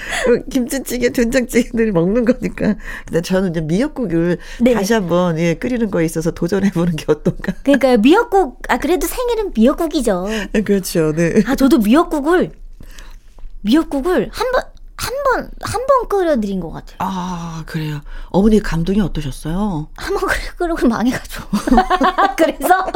김치찌개, 0.50 1.10
된장찌개를 1.10 1.92
먹는 1.92 2.24
거니까. 2.24 2.76
근데 3.06 3.20
저는 3.20 3.50
이제 3.50 3.60
미역국을 3.60 4.38
네. 4.60 4.74
다시 4.74 4.92
한번 4.92 5.38
예, 5.38 5.54
끓이는 5.54 5.90
거에 5.90 6.04
있어서 6.04 6.30
도전해 6.30 6.70
보는 6.70 6.96
게 6.96 7.04
어떤가. 7.08 7.54
그러니까 7.62 7.96
미역국 7.96 8.60
아 8.68 8.78
그래도 8.78 9.06
생일은 9.06 9.52
미역국이죠. 9.54 10.26
그렇죠, 10.64 11.12
네. 11.12 11.42
아 11.46 11.54
저도 11.54 11.78
미역국을 11.78 12.50
미역국을 13.62 14.30
한 14.32 14.52
번 14.52 14.62
한 15.00 15.14
번 15.24 15.50
한 15.62 15.86
번 15.86 16.08
끓여드린 16.08 16.60
것 16.60 16.70
같아요. 16.70 16.96
아, 16.98 17.62
그래요. 17.66 18.02
어머니 18.28 18.60
감동이 18.60 19.00
어떠셨어요? 19.00 19.88
한 19.96 20.14
번 20.14 20.28
끓여 20.28 20.74
끓이고 20.74 20.88
망해가지고. 20.88 21.44
그래서 22.36 22.86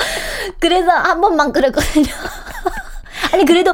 그래서 0.61 0.91
한 0.91 1.21
번만 1.23 1.51
끓였거든요. 1.53 2.05
아니 3.33 3.45
그래도 3.47 3.73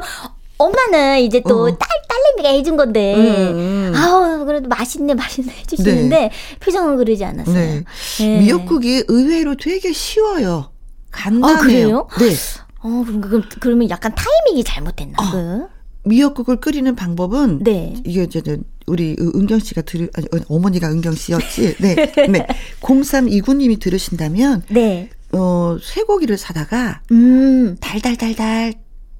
엄마는 0.57 1.19
이제 1.19 1.41
또 1.45 1.63
어. 1.63 1.77
딸 1.77 1.89
딸내미가 2.07 2.49
해준 2.55 2.77
건데 2.77 3.15
음, 3.15 3.91
음. 3.91 3.93
아우 3.95 4.45
그래도 4.45 4.69
맛있네 4.69 5.13
맛있네 5.15 5.51
해주시는데 5.53 6.31
표정은 6.61 6.95
그러지 6.97 7.25
않았어요. 7.25 7.53
네. 7.55 7.83
네. 8.19 8.39
미역국이 8.39 9.03
의외로 9.09 9.55
되게 9.57 9.91
쉬워요. 9.91 10.71
간단해요. 11.11 11.57
아, 11.57 11.59
그래요? 11.59 12.07
네. 12.19 12.35
어 12.83 13.03
그럼 13.05 13.21
그럼 13.21 13.43
그러면 13.59 13.89
약간 13.89 14.13
타이밍이 14.15 14.63
잘못됐나? 14.63 15.15
어. 15.19 15.31
그? 15.31 15.67
미역국을 16.03 16.57
끓이는 16.57 16.95
방법은 16.95 17.59
네. 17.63 17.93
이게 18.05 18.23
이제 18.23 18.41
우리 18.87 19.15
은경 19.19 19.59
씨가 19.59 19.81
들으 19.83 20.09
아니 20.15 20.25
어, 20.33 20.43
어머니가 20.47 20.89
은경 20.89 21.13
씨였지. 21.13 21.77
네. 21.77 21.95
네. 22.27 22.47
0329 22.81 23.53
님이 23.53 23.77
들으신다면 23.77 24.63
네. 24.69 25.09
어 25.31 25.77
쇠고기를 25.81 26.37
사다가 26.37 27.01
음. 27.11 27.77
달달달달 27.79 28.73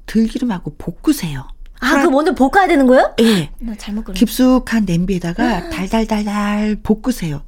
들기름하고 0.07 0.75
볶으세요. 0.77 1.47
아, 1.79 1.97
그거 1.97 2.11
먼저 2.11 2.35
볶아야 2.35 2.67
되는 2.67 2.85
거예요? 2.85 3.13
예. 3.21 3.49
나 3.59 3.75
잘못 3.75 4.03
그렸 4.03 4.15
깊숙한 4.15 4.85
냄비에다가 4.85 5.69
달달달달 5.69 6.77
볶으세요. 6.83 7.43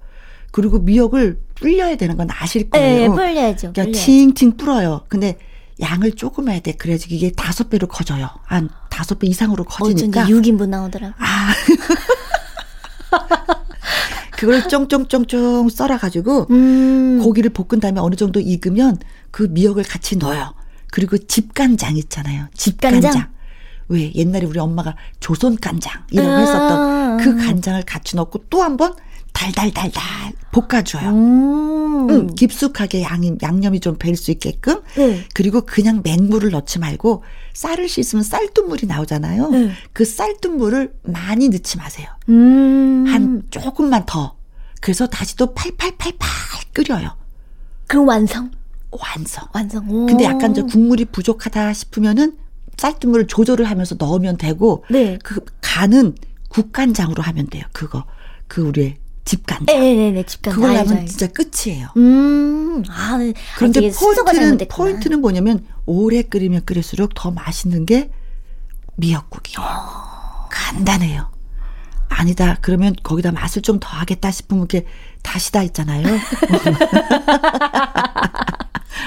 그리고 0.52 0.80
미역을 0.80 1.40
불려야 1.56 1.96
되는 1.96 2.16
건 2.16 2.28
아실 2.32 2.70
네, 2.70 2.70
거예요. 2.70 3.13
불려야죠. 3.13 3.74
그러니까. 3.74 3.98
칭칭 3.98 4.56
불어요. 4.56 5.04
근데 5.08 5.38
양을 5.80 6.13
조금 6.13 6.50
해야 6.50 6.60
돼. 6.60 6.74
그래야지 6.74 7.08
이게 7.10 7.32
다섯 7.32 7.70
배로 7.70 7.88
커져요. 7.88 8.30
한 8.44 8.70
다섯 8.89 9.20
배 9.20 9.27
이상으로 9.27 9.65
어쩐지 9.82 10.10
커지니까. 10.10 10.25
6인분 10.25 10.70
나오더라고. 10.70 11.13
아. 11.20 11.53
그걸 14.31 14.68
쫑쫑쫑쫑 14.68 15.70
썰어가지고 15.70 16.48
음. 16.51 17.20
고기를 17.24 17.51
볶은 17.51 17.79
다음에 17.79 18.00
어느 18.01 18.16
정도 18.16 18.40
익으면 18.40 18.98
그 19.31 19.44
미역을 19.44 19.83
같이 19.83 20.18
넣어요. 20.18 20.53
그리고 20.92 21.18
집간장 21.18 21.96
있잖아요. 21.98 22.48
집간장. 22.53 23.01
집간장? 23.01 23.33
왜 23.90 24.12
옛날에 24.16 24.46
우리 24.46 24.59
엄마가 24.59 24.96
조선 25.20 25.57
간장 25.57 25.92
거 26.14 26.22
아. 26.22 26.40
했었던 26.40 27.18
그 27.18 27.38
간장을 27.38 27.81
같이 27.83 28.16
넣고 28.16 28.46
또 28.50 28.62
한 28.62 28.77
번 28.77 28.94
달달달달 29.44 30.32
볶아줘요. 30.51 31.10
음. 31.10 32.10
음, 32.10 32.36
깊숙하게 32.36 33.01
양, 33.01 33.22
양념이 33.42 33.79
좀배수 33.82 34.32
있게끔. 34.32 34.82
네. 34.96 35.25
그리고 35.34 35.62
그냥 35.62 36.01
맹물을 36.03 36.51
넣지 36.51 36.79
말고 36.79 37.24
쌀을 37.53 37.90
씻으면 37.90 38.24
쌀뜨물이 38.24 38.88
나오잖아요. 38.88 39.50
네. 39.50 39.72
그 39.92 40.06
쌀뜨물을 40.06 40.94
많이 41.03 41.50
넣지 41.50 41.77
마세요. 41.77 42.08
음. 42.29 43.06
한 43.08 43.44
조금만 43.50 44.06
더. 44.06 44.36
그래서 44.79 45.08
다시 45.08 45.36
또 45.36 45.53
팔팔팔팔 45.53 46.29
끓여요. 46.74 47.16
그럼 47.88 48.08
완성. 48.08 48.51
완성. 48.92 49.48
완성. 49.53 49.90
오. 49.90 50.06
근데 50.06 50.24
약간 50.24 50.51
이제 50.51 50.62
국물이 50.62 51.06
부족하다 51.06 51.74
싶으면은 51.74 52.38
쌀뜨물을 52.77 53.27
조절을 53.27 53.66
하면서 53.66 53.96
넣으면 53.98 54.38
되고 54.38 54.84
네. 54.90 55.20
그 55.24 55.44
간은 55.62 56.16
국간장으로 56.50 57.22
하면 57.24 57.48
돼요. 57.48 57.64
그거. 57.72 58.06
그 58.48 58.62
우리의 58.62 58.98
집간장. 59.25 59.66
네네네. 59.79 60.24
집간 60.24 60.53
그걸 60.53 60.72
알죠, 60.72 60.79
하면 60.90 61.01
알죠. 61.03 61.12
진짜 61.18 61.27
끝이에요. 61.33 61.88
음. 61.98 62.83
아, 62.90 63.18
그런데 63.57 63.79
아직 63.79 63.94
순서가 63.94 64.31
포인트는. 64.31 64.68
포인트는 64.70 65.22
뭐냐면 65.22 65.66
오래 65.86 66.22
끓이면 66.24 66.66
끓일수록 66.66 67.14
더 67.14 67.31
맛있는 67.31 67.86
게 67.86 68.09
미역국이에요. 68.96 69.66
간단해요. 70.51 71.31
아니다. 72.09 72.57
그러면 72.62 72.96
거기다 73.01 73.31
맛을 73.31 73.62
좀 73.62 73.79
더 73.79 73.88
하겠다 73.90 74.29
싶으면 74.29 74.68
이렇게 74.70 74.86
다시다 75.24 75.64
있잖아요. 75.64 76.05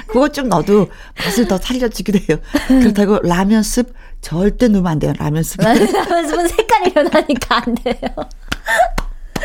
그거 0.09 0.29
좀 0.29 0.48
넣어도 0.48 0.88
맛을 1.24 1.46
더 1.46 1.59
살려주기도 1.59 2.18
해요. 2.29 2.38
그렇다고 2.68 3.18
라면 3.22 3.62
습 3.62 3.92
절대 4.20 4.68
넣으면 4.68 4.90
안 4.92 4.98
돼요. 4.98 5.12
라면 5.18 5.42
습. 5.42 5.61
라면 5.62 6.48
색깔이 6.48 6.92
변하니까 6.92 7.62
안 7.64 7.74
돼요. 7.76 7.94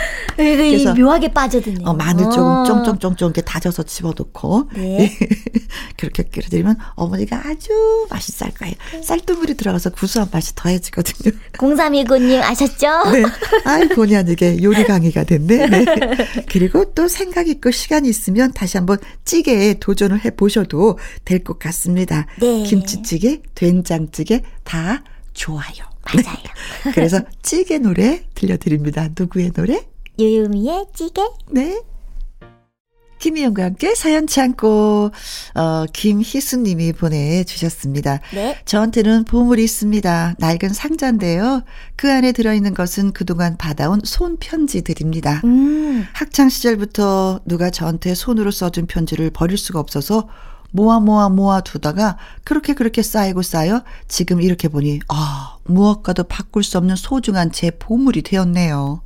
그래서 0.35 0.63
이 0.63 0.71
그래서 0.71 0.93
묘하게 0.95 1.27
빠져드네요. 1.33 1.87
어, 1.87 1.93
마늘 1.93 2.25
어. 2.25 2.29
조금 2.31 2.65
쫑쫑쫑쫑 2.83 3.27
이렇게 3.27 3.41
다져서 3.41 3.83
집어넣고 3.83 4.69
네. 4.75 5.11
그렇게 5.97 6.23
끓여드리면 6.23 6.77
어머니가 6.95 7.41
아주 7.45 8.07
맛있을 8.09 8.51
거예요. 8.53 8.73
쌀뜨물이 9.03 9.55
들어가서 9.55 9.91
구수한 9.91 10.29
맛이 10.31 10.55
더해지거든요. 10.55 11.35
0319님 11.53 12.41
아셨죠? 12.41 12.87
네. 13.11 13.23
아이, 13.65 13.87
본의 13.89 14.15
아니게 14.17 14.63
요리 14.63 14.83
강의가 14.85 15.23
됐네. 15.23 15.67
네. 15.67 15.85
그리고 16.49 16.93
또 16.93 17.07
생각 17.07 17.47
있고 17.47 17.71
시간이 17.71 18.07
있으면 18.09 18.51
다시 18.53 18.77
한번 18.77 18.97
찌개에 19.25 19.75
도전을 19.75 20.23
해 20.25 20.31
보셔도 20.31 20.97
될 21.25 21.41
것 21.43 21.57
같습니다. 21.59 22.27
네. 22.39 22.63
김치찌개, 22.63 23.41
된장찌개 23.55 24.43
다 24.63 25.03
좋아요. 25.33 25.90
맞아요. 26.03 26.93
그래서 26.93 27.21
찌개 27.41 27.77
노래 27.77 28.25
들려드립니다. 28.33 29.09
누구의 29.17 29.51
노래? 29.51 29.85
유유미의 30.19 30.87
찌개. 30.93 31.21
네. 31.51 31.81
김희영과 33.19 33.63
함께 33.63 33.93
사연 33.93 34.25
참고, 34.25 35.11
어, 35.53 35.85
김희수님이 35.93 36.93
보내주셨습니다. 36.93 38.19
네. 38.33 38.57
저한테는 38.65 39.25
보물이 39.25 39.63
있습니다. 39.63 40.35
낡은 40.39 40.69
상자인데요. 40.69 41.61
그 41.95 42.11
안에 42.11 42.31
들어있는 42.31 42.73
것은 42.73 43.13
그동안 43.13 43.57
받아온 43.57 44.01
손편지들입니다. 44.03 45.41
음. 45.43 46.07
학창 46.13 46.49
시절부터 46.49 47.41
누가 47.45 47.69
저한테 47.69 48.15
손으로 48.15 48.49
써준 48.49 48.87
편지를 48.87 49.29
버릴 49.29 49.57
수가 49.59 49.79
없어서 49.79 50.27
모아 50.71 50.99
모아 50.99 51.29
모아 51.29 51.61
두다가 51.61 52.17
그렇게 52.43 52.73
그렇게 52.73 53.01
쌓이고 53.01 53.41
쌓여 53.41 53.83
지금 54.07 54.41
이렇게 54.41 54.67
보니 54.67 55.01
아 55.09 55.57
무엇과도 55.65 56.23
바꿀 56.23 56.63
수 56.63 56.77
없는 56.77 56.95
소중한 56.95 57.51
제 57.51 57.71
보물이 57.71 58.23
되었네요. 58.23 59.01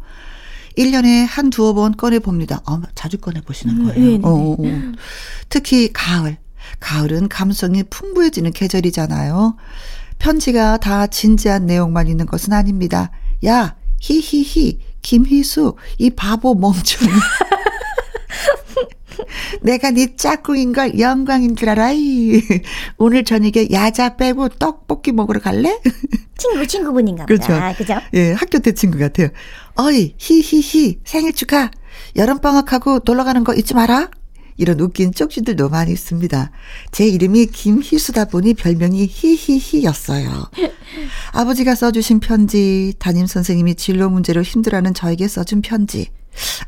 1년에 0.77 1.25
한 1.27 1.49
두어 1.49 1.73
번 1.73 1.95
꺼내봅니다. 1.95 2.61
아, 2.65 2.81
자주 2.95 3.17
꺼내보시는 3.17 3.77
음, 3.77 3.85
거예요. 3.85 3.99
네네네. 3.99 4.27
어, 4.27 4.29
어, 4.29 4.51
어. 4.59 4.91
특히 5.49 5.91
가을. 5.93 6.37
가을은 6.79 7.29
감성이 7.29 7.83
풍부해지는 7.83 8.51
계절이잖아요. 8.51 9.55
편지가 10.19 10.77
다 10.77 11.07
진지한 11.07 11.65
내용만 11.65 12.07
있는 12.07 12.25
것은 12.25 12.53
아닙니다. 12.53 13.11
야, 13.45 13.75
히히히, 13.99 14.79
김희수, 15.01 15.75
이 15.97 16.09
바보 16.09 16.55
멍청이. 16.55 17.11
내가 19.61 19.91
네 19.91 20.15
짝꿍인 20.15 20.73
걸 20.73 20.99
영광인 20.99 21.55
줄 21.55 21.69
알아. 21.69 21.91
이. 21.93 22.41
오늘 22.97 23.23
저녁에 23.23 23.67
야자 23.71 24.17
빼고 24.17 24.49
떡볶이 24.49 25.11
먹으러 25.11 25.39
갈래? 25.39 25.79
친구 26.37 26.67
친구분인가 26.67 27.25
그렇죠. 27.25 27.47
보다. 27.53 27.73
그죠? 27.73 27.95
예, 28.13 28.33
학교 28.33 28.59
때 28.59 28.73
친구 28.73 28.97
같아요. 28.99 29.29
어이, 29.75 30.15
히히히, 30.17 30.99
생일 31.03 31.33
축하. 31.33 31.71
여름 32.15 32.39
방학하고 32.39 32.99
놀러 33.05 33.23
가는 33.23 33.43
거 33.43 33.53
잊지 33.53 33.73
마라. 33.73 34.09
이런 34.57 34.79
웃긴 34.79 35.11
쪽지들도 35.13 35.67
많이 35.67 35.91
있습니다. 35.91 36.51
제 36.91 37.05
이름이 37.05 37.47
김희수다 37.47 38.25
보니 38.25 38.53
별명이 38.53 39.05
히히히였어요. 39.11 40.49
아버지가 41.33 41.75
써주신 41.75 42.21
편지, 42.21 42.93
담임 42.97 43.25
선생님이 43.25 43.75
진로 43.75 44.09
문제로 44.09 44.41
힘들어하는 44.41 44.93
저에게 44.93 45.27
써준 45.27 45.61
편지, 45.61 46.09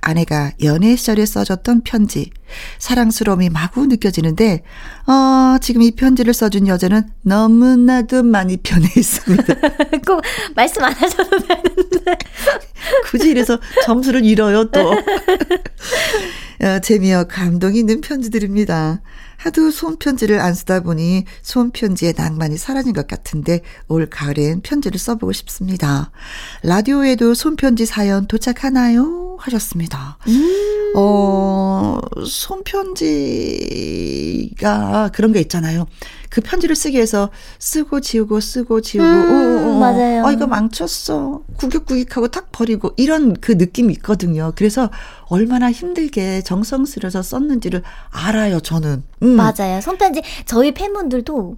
아내가 0.01 0.51
연애 0.63 0.95
시절에 0.95 1.25
써줬던 1.25 1.81
편지. 1.83 2.31
사랑스러움이 2.79 3.49
마구 3.49 3.85
느껴지는데, 3.85 4.63
어, 5.05 5.57
지금 5.61 5.81
이 5.81 5.91
편지를 5.91 6.33
써준 6.33 6.67
여자는 6.67 7.09
너무나도 7.23 8.23
많이 8.23 8.57
변해 8.57 8.87
있습니다. 8.95 9.53
꼭 10.07 10.21
말씀 10.55 10.83
안 10.83 10.93
하셔도 10.93 11.37
되는데. 11.39 12.17
굳이 13.09 13.29
이래서 13.29 13.59
점수를 13.85 14.23
잃어요, 14.23 14.69
또. 14.71 14.93
어, 16.63 16.79
재미와 16.79 17.25
감동이 17.25 17.79
있는 17.79 18.01
편지들입니다. 18.01 19.01
하도 19.37 19.69
손편지를 19.69 20.39
안 20.39 20.53
쓰다 20.53 20.81
보니 20.81 21.25
손편지의 21.43 22.15
낭만이 22.17 22.57
사라진 22.57 22.93
것 22.93 23.07
같은데 23.07 23.61
올 23.87 24.09
가을엔 24.09 24.61
편지를 24.61 24.99
써보고 24.99 25.31
싶습니다. 25.31 26.11
라디오에도 26.63 27.35
손편지 27.35 27.85
사연 27.85 28.27
도착하나요? 28.27 29.36
하셨습니다. 29.37 30.17
음. 30.27 30.93
어, 30.95 31.97
손편지가 33.67 35.11
그런 35.13 35.31
게 35.33 35.39
있잖아요. 35.41 35.85
그 36.29 36.41
편지를 36.41 36.75
쓰기 36.75 36.95
위해서 36.97 37.29
쓰고 37.59 38.01
지우고 38.01 38.39
쓰고 38.39 38.81
지우고 38.81 39.07
음, 39.07 39.65
오, 39.65 39.69
오, 39.69 39.79
맞아요. 39.79 40.25
아 40.25 40.31
이거 40.31 40.45
망쳤어. 40.47 41.41
구격구격하고 41.57 42.27
탁 42.29 42.51
버리고 42.51 42.93
이런 42.97 43.33
그 43.39 43.53
느낌이 43.53 43.93
있거든요. 43.93 44.51
그래서 44.55 44.89
얼마나 45.27 45.71
힘들게 45.71 46.41
정성스려서 46.41 47.21
썼는지를 47.21 47.83
알아요, 48.09 48.59
저는. 48.59 49.03
음. 49.23 49.27
맞아요. 49.35 49.81
손편지 49.81 50.21
저희 50.45 50.73
팬분들도 50.73 51.57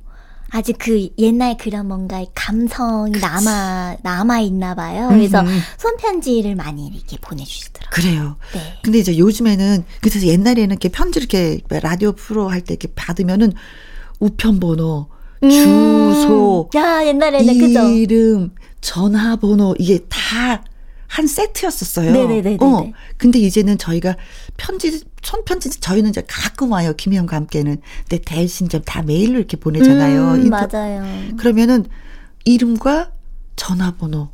아직 0.51 0.77
그 0.79 1.09
옛날 1.17 1.57
그런 1.57 1.87
뭔가 1.87 2.23
감성이 2.33 3.11
그치. 3.11 3.23
남아 3.25 3.97
남아 4.01 4.39
있나 4.39 4.75
봐요. 4.75 5.07
그래서 5.09 5.41
음. 5.41 5.59
손편지를 5.77 6.55
많이 6.55 6.87
이렇게 6.87 7.17
보내주시더라고요. 7.21 7.89
그래요. 7.91 8.35
네. 8.53 8.73
근데 8.83 8.99
이제 8.99 9.17
요즘에는 9.17 9.83
그래서 10.01 10.25
옛날에는 10.25 10.69
이렇게 10.71 10.89
편지 10.89 11.19
이렇게 11.19 11.59
라디오 11.69 12.11
프로 12.13 12.49
할 12.49 12.61
때 12.61 12.73
이렇게 12.73 12.87
받으면은 12.95 13.53
우편번호, 14.19 15.07
음. 15.43 15.49
주소, 15.49 16.69
야 16.75 17.05
옛날에는 17.05 17.53
이름, 17.95 18.49
그죠? 18.49 18.55
전화번호 18.81 19.75
이게 19.79 19.99
다 20.09 20.63
한 21.09 21.25
세트였었어요. 21.27 22.11
네네네. 22.11 22.57
어. 22.61 22.91
근데 23.17 23.39
이제는 23.39 23.77
저희가 23.79 24.15
편지 24.57 25.01
손편지 25.23 25.69
저희는 25.71 26.11
이제 26.11 26.23
가끔 26.27 26.71
와요 26.71 26.93
김희영과 26.95 27.35
함께는. 27.35 27.81
근데 28.07 28.23
대신 28.23 28.69
좀 28.69 28.81
다 28.85 29.01
메일로 29.01 29.37
이렇게 29.39 29.57
보내잖아요. 29.57 30.33
음, 30.35 30.45
인터, 30.45 30.67
맞아요. 30.71 31.03
그러면은 31.37 31.85
이름과 32.45 33.11
전화번호, 33.55 34.29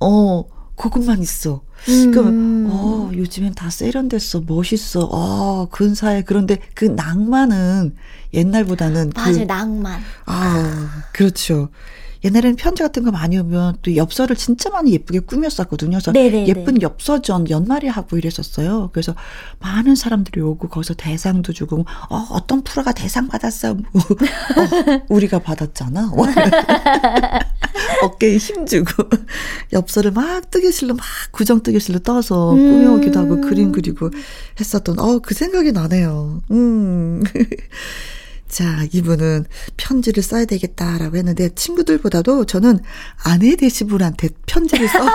어 0.00 0.44
그것만 0.76 1.22
있어. 1.22 1.62
음. 1.88 2.10
그러니까 2.10 2.74
어 2.74 3.10
요즘엔 3.14 3.54
다 3.54 3.68
세련됐어 3.68 4.44
멋있어 4.46 5.00
어 5.12 5.68
근사해 5.70 6.22
그런데 6.24 6.58
그 6.74 6.86
낭만은 6.86 7.94
옛날보다는 8.32 9.12
맞아요 9.14 9.32
그, 9.34 9.40
낭만 9.42 10.00
아 10.24 11.04
그렇죠 11.12 11.68
옛날에는 12.26 12.56
편지 12.56 12.82
같은 12.82 13.02
거 13.04 13.10
많이 13.10 13.38
오면 13.38 13.78
또 13.82 13.94
엽서를 13.96 14.36
진짜 14.36 14.70
많이 14.70 14.92
예쁘게 14.92 15.20
꾸몄었거든요. 15.20 15.92
그래서 15.98 16.12
네네네. 16.12 16.48
예쁜 16.48 16.82
엽서전 16.82 17.50
연말에 17.50 17.88
하고 17.88 18.16
이랬었어요. 18.18 18.90
그래서 18.92 19.14
많은 19.60 19.94
사람들이 19.94 20.40
오고 20.40 20.68
거기서 20.68 20.94
대상도 20.94 21.52
주고 21.52 21.84
어, 22.10 22.16
어떤 22.30 22.62
프로가 22.62 22.92
대상 22.92 23.28
받았어. 23.28 23.74
뭐. 23.74 23.84
어, 23.94 25.00
우리가 25.08 25.38
받았잖아. 25.38 26.12
어깨에 28.02 28.36
힘주고 28.36 28.90
엽서를 29.72 30.10
막 30.10 30.50
뜨개실로 30.50 30.94
막 30.94 31.04
구정 31.30 31.62
뜨개실로 31.62 32.00
떠서 32.00 32.52
음. 32.54 32.58
꾸며오기도 32.58 33.18
하고 33.18 33.40
그림 33.40 33.72
그리고 33.72 34.10
했었던 34.58 34.98
어 34.98 35.20
그 35.20 35.34
생각이 35.34 35.72
나네요. 35.72 36.42
음. 36.50 37.22
자, 38.48 38.84
이분은 38.92 39.46
편지를 39.76 40.22
써야 40.22 40.44
되겠다라고 40.44 41.16
했는데 41.16 41.48
친구들보다도 41.54 42.44
저는 42.46 42.78
아내 43.24 43.56
되신 43.56 43.88
분한테 43.88 44.28
편지를 44.46 44.88
써. 44.88 44.98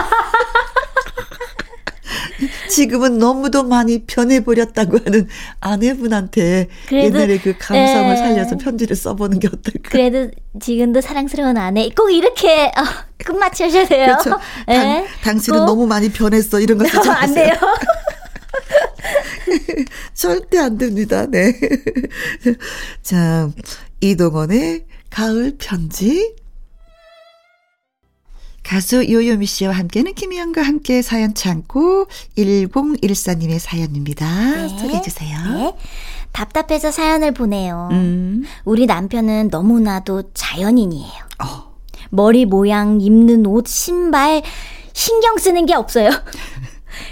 지금은 2.69 3.17
너무도 3.17 3.63
많이 3.63 4.03
변해버렸다고 4.05 4.99
하는 5.05 5.27
아내분한테 5.59 6.67
옛날에 6.91 7.37
그 7.37 7.55
감성을 7.57 8.07
에, 8.07 8.11
예. 8.11 8.15
살려서 8.15 8.57
편지를 8.57 8.95
써보는 8.95 9.39
게 9.39 9.47
어떨까. 9.47 9.89
그래도 9.89 10.31
지금도 10.59 11.01
사랑스러운 11.01 11.57
아내 11.57 11.89
꼭 11.89 12.09
이렇게 12.09 12.65
어, 12.65 12.83
끝마치셔야 13.19 13.85
돼요. 13.85 14.05
그렇죠. 14.05 14.39
당, 14.65 14.75
예. 14.75 15.05
당신은 15.23 15.59
꼭. 15.59 15.65
너무 15.65 15.87
많이 15.87 16.09
변했어 16.09 16.59
이런 16.59 16.77
거 16.77 16.85
쓰지 16.85 17.07
안 17.09 17.33
돼요. 17.33 17.53
절대 20.13 20.58
안 20.58 20.77
됩니다. 20.77 21.25
네. 21.25 21.54
자, 23.01 23.49
이동원의 23.99 24.86
가을 25.10 25.56
편지. 25.58 26.36
가수 28.63 29.10
요요미 29.10 29.45
씨와 29.47 29.73
함께는 29.73 30.13
김희영과 30.13 30.62
함께 30.62 31.01
사연 31.01 31.34
참고 31.34 32.06
1014님의 32.38 33.60
사연입니다. 33.60 34.27
네. 34.56 34.67
소개해 34.69 35.01
주세요. 35.01 35.38
네. 35.54 35.75
답답해서 36.32 36.91
사연을 36.91 37.34
보내요. 37.34 37.89
음. 37.91 38.43
우리 38.63 38.86
남편은 38.86 39.49
너무나도 39.51 40.32
자연인이에요. 40.34 41.23
어. 41.43 41.71
머리 42.10 42.45
모양, 42.45 43.01
입는 43.01 43.45
옷, 43.45 43.67
신발 43.67 44.41
신경 44.93 45.38
쓰는 45.38 45.65
게 45.65 45.73
없어요. 45.73 46.10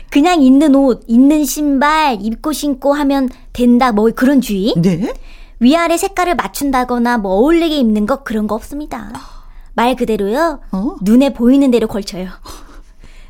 그냥 0.10 0.42
있는 0.42 0.76
옷, 0.76 1.04
있는 1.08 1.46
신발, 1.46 2.18
입고 2.22 2.54
신고 2.54 2.94
하면 2.94 3.30
된다, 3.54 3.92
뭐 3.92 4.10
그런 4.16 4.42
주의? 4.42 4.74
네. 4.78 5.14
위아래 5.60 5.98
색깔을 5.98 6.36
맞춘다거나 6.36 7.18
뭐 7.18 7.34
어울리게 7.34 7.76
입는 7.78 8.06
거 8.06 8.24
그런 8.24 8.48
거 8.48 8.56
없습니다. 8.56 9.12
말 9.74 9.96
그대로요. 9.96 10.62
어? 10.72 10.96
눈에 11.02 11.34
보이는 11.34 11.70
대로 11.72 11.88
걸쳐요. 11.88 12.30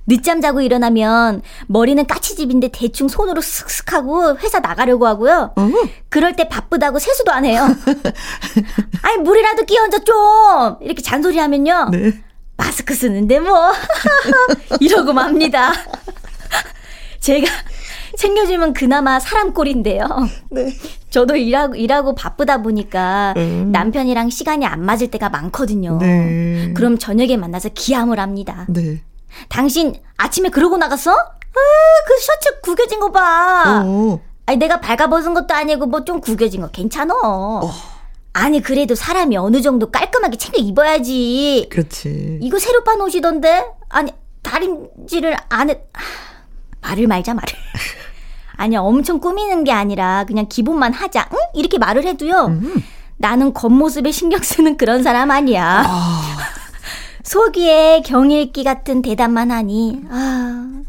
늦잠 0.10 0.42
자고 0.42 0.62
일어나면 0.62 1.44
머리는 1.68 2.04
까치집인데 2.08 2.70
대충 2.74 3.08
손으로 3.08 3.42
슥슥 3.42 3.94
하고 3.94 4.36
회사 4.38 4.60
나가려고 4.60 5.06
하고요. 5.06 5.54
어? 5.56 5.70
그럴 6.10 6.36
때 6.36 6.50
바쁘다고 6.50 6.98
세수도 6.98 7.32
안 7.32 7.46
해요. 7.46 7.64
아니 9.04 9.18
물이라도 9.18 9.66
끼얹어 9.66 10.00
좀 10.00 10.16
이렇게 10.82 11.04
잔소리 11.04 11.38
하면요. 11.38 11.90
네. 11.92 12.14
마스크 12.58 12.94
쓰는데 12.96 13.40
뭐 13.40 13.72
이러고 14.82 15.14
맙니다. 15.14 15.72
제가 17.20 17.48
챙겨주면 18.18 18.74
그나마 18.74 19.20
사람 19.20 19.54
꼴인데요. 19.54 20.04
네. 20.52 20.74
저도 21.10 21.36
일하고, 21.36 21.76
일하고 21.76 22.16
바쁘다 22.16 22.62
보니까 22.62 23.34
음. 23.38 23.72
남편이랑 23.72 24.30
시간이 24.30 24.66
안 24.66 24.84
맞을 24.84 25.10
때가 25.12 25.30
많거든요. 25.30 25.98
네. 26.00 26.74
그럼 26.76 26.98
저녁에 26.98 27.38
만나서 27.38 27.70
기함을 27.74 28.20
합니다. 28.20 28.66
네. 28.70 29.02
당신 29.48 29.96
아침에 30.18 30.50
그러고 30.50 30.78
나갔어? 30.78 31.12
아, 31.12 31.60
그 32.08 32.20
셔츠 32.22 32.62
구겨진 32.62 33.00
거 33.00 33.12
봐. 33.12 33.84
어. 33.86 34.20
아니, 34.46 34.58
내가 34.58 34.80
발가벗은 34.80 35.34
것도 35.34 35.54
아니고 35.54 35.86
뭐 35.86 36.04
좀 36.06 36.22
구겨진 36.22 36.62
거 36.62 36.70
괜찮어. 36.70 37.14
어. 37.24 37.72
아니, 38.34 38.62
그래도 38.62 38.96
사람이 38.96 39.36
어느 39.38 39.62
정도 39.62 39.92
깔끔하게 39.92 40.38
챙겨 40.38 40.60
입어야지. 40.62 41.68
그렇지. 41.70 42.40
이거 42.42 42.58
새로 42.60 42.84
빤 42.84 43.02
옷이던데? 43.02 43.66
아니, 43.90 44.12
다림질을 44.44 45.36
안 45.50 45.70
해. 45.70 45.82
말을 46.82 47.08
말자 47.08 47.34
말을. 47.34 47.54
아니 48.56 48.76
엄청 48.76 49.20
꾸미는 49.20 49.64
게 49.64 49.72
아니라 49.72 50.26
그냥 50.26 50.48
기본만 50.50 50.94
하자. 50.94 51.30
응? 51.32 51.38
이렇게 51.54 51.78
말을 51.78 52.06
해도요. 52.06 52.48
음. 52.48 52.84
나는 53.18 53.54
겉모습에 53.54 54.12
신경 54.12 54.42
쓰는 54.42 54.78
그런 54.78 55.04
사람 55.04 55.32
아니야. 55.32 55.84
아. 55.86 56.38
속이에 57.24 58.02
경일기 58.06 58.64
같은 58.64 59.02
대답만 59.02 59.52
하니 59.52 60.02
아. 60.10 60.82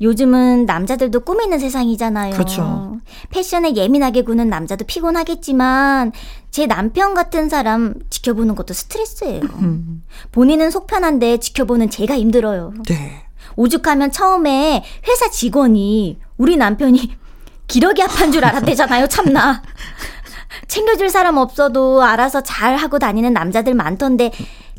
요즘은 0.00 0.66
남자들도 0.66 1.20
꾸미는 1.20 1.58
세상이잖아요. 1.58 2.32
그렇죠. 2.34 2.98
패션에 3.30 3.76
예민하게 3.76 4.22
구는 4.22 4.48
남자도 4.48 4.84
피곤하겠지만 4.84 6.12
제 6.50 6.66
남편 6.66 7.14
같은 7.14 7.48
사람 7.48 7.94
지켜보는 8.10 8.54
것도 8.56 8.74
스트레스예요. 8.74 9.40
음. 9.42 10.02
본인은 10.32 10.70
속 10.70 10.86
편한데 10.86 11.38
지켜보는 11.38 11.88
제가 11.90 12.18
힘들어요. 12.18 12.74
네. 12.88 13.25
오죽하면 13.56 14.12
처음에 14.12 14.84
회사 15.08 15.30
직원이 15.30 16.18
우리 16.36 16.56
남편이 16.56 17.16
기러기 17.66 18.02
아파인 18.02 18.30
줄 18.30 18.44
알았대잖아요, 18.44 19.08
참나. 19.08 19.62
챙겨줄 20.68 21.10
사람 21.10 21.36
없어도 21.36 22.02
알아서 22.02 22.42
잘 22.42 22.76
하고 22.76 22.98
다니는 22.98 23.32
남자들 23.32 23.74
많던데, 23.74 24.30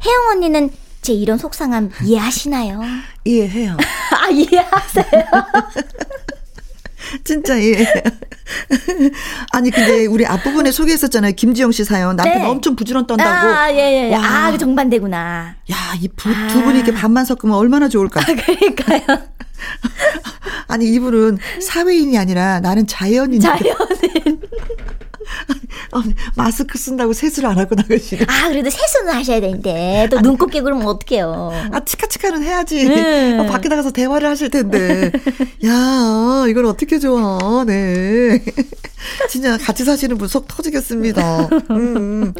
혜영 0.05 0.27
언니는 0.31 0.69
제 1.01 1.13
이런 1.13 1.37
속상함 1.37 1.91
이해하시나요? 2.03 2.81
이해해요. 3.25 3.77
아, 4.11 4.29
이해하세요? 4.29 5.23
진짜 7.23 7.59
예. 7.61 7.75
아니 9.51 9.71
근데 9.71 10.05
우리 10.05 10.25
앞부분에 10.25 10.71
소개했었잖아요. 10.71 11.33
김지영 11.33 11.71
씨 11.71 11.83
사연. 11.83 12.15
남편 12.15 12.41
네. 12.41 12.47
엄청 12.47 12.75
부지런 12.75 13.07
떤다고. 13.07 13.47
아, 13.47 13.71
예, 13.71 14.09
예. 14.09 14.15
와. 14.15 14.23
아, 14.23 14.51
그 14.51 14.57
정반대구나. 14.57 15.55
야, 15.71 15.75
이두 16.01 16.29
아. 16.29 16.47
분이 16.63 16.79
이렇게 16.79 16.93
반만 16.93 17.25
섞으면 17.25 17.55
얼마나 17.55 17.89
좋을까. 17.89 18.21
아, 18.21 18.23
그러니까요. 18.25 19.01
아니, 20.67 20.87
이분은 20.93 21.39
사회인이 21.61 22.17
아니라 22.17 22.59
나는 22.59 22.87
자연인. 22.87 23.39
자연인. 23.41 24.41
어, 25.93 26.01
마스크 26.35 26.77
쓴다고 26.77 27.13
세수를 27.13 27.49
안 27.49 27.57
하고 27.57 27.75
나가시네. 27.75 28.25
아, 28.27 28.49
그래도 28.49 28.69
세수는 28.69 29.13
하셔야 29.13 29.39
되는데. 29.39 30.07
또 30.09 30.19
눈 30.21 30.37
곱게 30.37 30.61
그러면 30.61 30.87
어떡해요. 30.87 31.51
아, 31.71 31.79
치카치카는 31.83 32.43
해야지. 32.43 32.85
음. 32.87 33.39
어, 33.39 33.45
밖에 33.45 33.69
나가서 33.69 33.91
대화를 33.91 34.27
하실 34.29 34.49
텐데. 34.49 35.11
야, 35.65 36.45
이걸 36.49 36.65
어떻게 36.65 36.99
좋아. 36.99 37.63
네. 37.65 38.43
진짜 39.29 39.57
같이 39.57 39.83
사시는 39.83 40.17
분 40.17 40.27
속 40.27 40.47
터지겠습니다. 40.47 41.45
음. 41.71 41.97
음. 41.97 42.33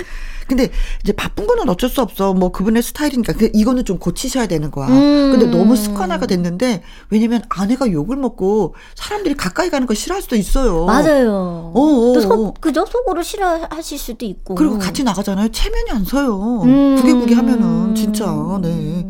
근데 0.48 0.70
이제 1.04 1.12
바쁜 1.12 1.46
거는 1.46 1.68
어쩔 1.68 1.90
수 1.90 2.02
없어. 2.02 2.34
뭐 2.34 2.52
그분의 2.54 2.82
스타일이니까. 2.82 3.34
근데 3.34 3.52
이거는 3.54 3.84
좀 3.84 4.00
고치셔야 4.00 4.48
되는 4.48 4.72
거야. 4.72 4.88
음. 4.88 5.32
근데 5.32 5.46
너무 5.46 5.76
습관화가 5.76 6.26
됐는데 6.26 6.84
왜냐면 7.10 7.42
아내가 7.50 7.92
욕을 7.92 8.16
먹고 8.16 8.74
사람들이 8.96 9.36
가까이 9.36 9.70
가는 9.70 9.86
거 9.88 9.94
싫어할 9.94 10.22
수도 10.22 10.36
있어요. 10.38 10.86
맞아요. 10.86 11.72
어, 11.76 11.80
어, 11.82 12.14
또 12.14 12.22
속, 12.22 12.32
어. 12.32 12.54
그죠? 12.62 12.86
속으로 12.86 13.24
싫어하실 13.24 13.98
수도 13.98 14.26
있고. 14.26 14.56
그리고 14.56 14.78
같이 14.80 15.04
나가잖아요. 15.04 15.50
체면이 15.52 15.92
안 15.92 16.06
서요. 16.06 16.62
음. 16.64 16.96
구개구개 16.98 17.34
하면은 17.36 17.94
진짜. 17.96 18.26
네. 18.62 19.06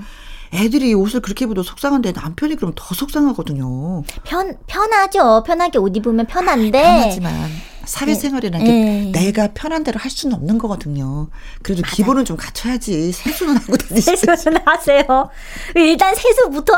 애들이 0.54 0.94
옷을 0.94 1.22
그렇게 1.22 1.46
입어도 1.46 1.64
속상한데 1.64 2.14
남편이 2.14 2.56
그럼 2.56 2.74
더 2.76 2.94
속상하거든요. 2.96 4.04
편 4.24 4.58
편하죠. 4.68 5.44
편하게 5.46 5.78
옷 5.80 5.96
입으면 5.96 6.26
편한데. 6.26 6.82
편하지만 6.82 7.50
사회생활이라는 7.86 8.66
게 8.66 8.72
네. 8.72 9.12
내가 9.14 9.50
편한 9.54 9.84
대로 9.84 9.98
할 10.00 10.12
수는 10.12 10.36
없는 10.36 10.58
거거든요. 10.58 11.30
그래도 11.64 11.82
맞아요. 11.84 11.94
기본은 11.96 12.26
좀 12.26 12.36
갖춰야지. 12.38 13.12
세수는 13.14 13.58
하고 13.58 13.78
다니세요. 13.78 14.16
세수는 14.16 14.60
하세요. 14.66 15.30
일단 15.76 16.14
세수부터 16.16 16.74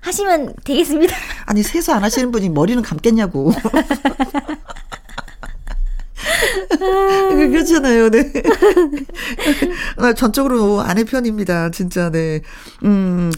하시면 0.00 0.54
되겠습니다. 0.64 1.14
아니 1.46 1.62
세수 1.62 1.92
안 1.92 2.02
하시는 2.02 2.30
분이 2.32 2.48
머리는 2.48 2.82
감겠냐고. 2.82 3.52
그렇잖아요, 7.50 8.10
네. 8.10 8.32
나 9.96 10.12
전적으로 10.14 10.80
아내 10.80 11.04
편입니다, 11.04 11.70
진짜, 11.70 12.10
네. 12.10 12.40
음, 12.84 13.32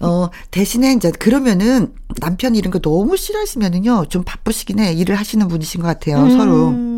어, 0.00 0.28
대신에 0.50 0.92
이제 0.92 1.10
그러면은 1.10 1.92
남편이 2.20 2.58
이런 2.58 2.70
거 2.70 2.78
너무 2.78 3.16
싫어하시면은요, 3.16 4.06
좀 4.08 4.22
바쁘시긴 4.24 4.78
해. 4.78 4.92
일을 4.92 5.16
하시는 5.16 5.46
분이신 5.48 5.80
것 5.80 5.86
같아요, 5.86 6.24
음. 6.24 6.30
서로. 6.30 6.92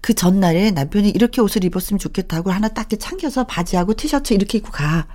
그 0.00 0.14
전날에 0.14 0.70
남편이 0.70 1.10
이렇게 1.10 1.40
옷을 1.40 1.64
입었으면 1.64 1.98
좋겠다고 1.98 2.50
하나 2.50 2.68
딱 2.68 2.88
챙겨서 2.88 3.44
바지하고 3.44 3.94
티셔츠 3.94 4.32
이렇게 4.32 4.58
입고 4.58 4.70
가. 4.70 5.06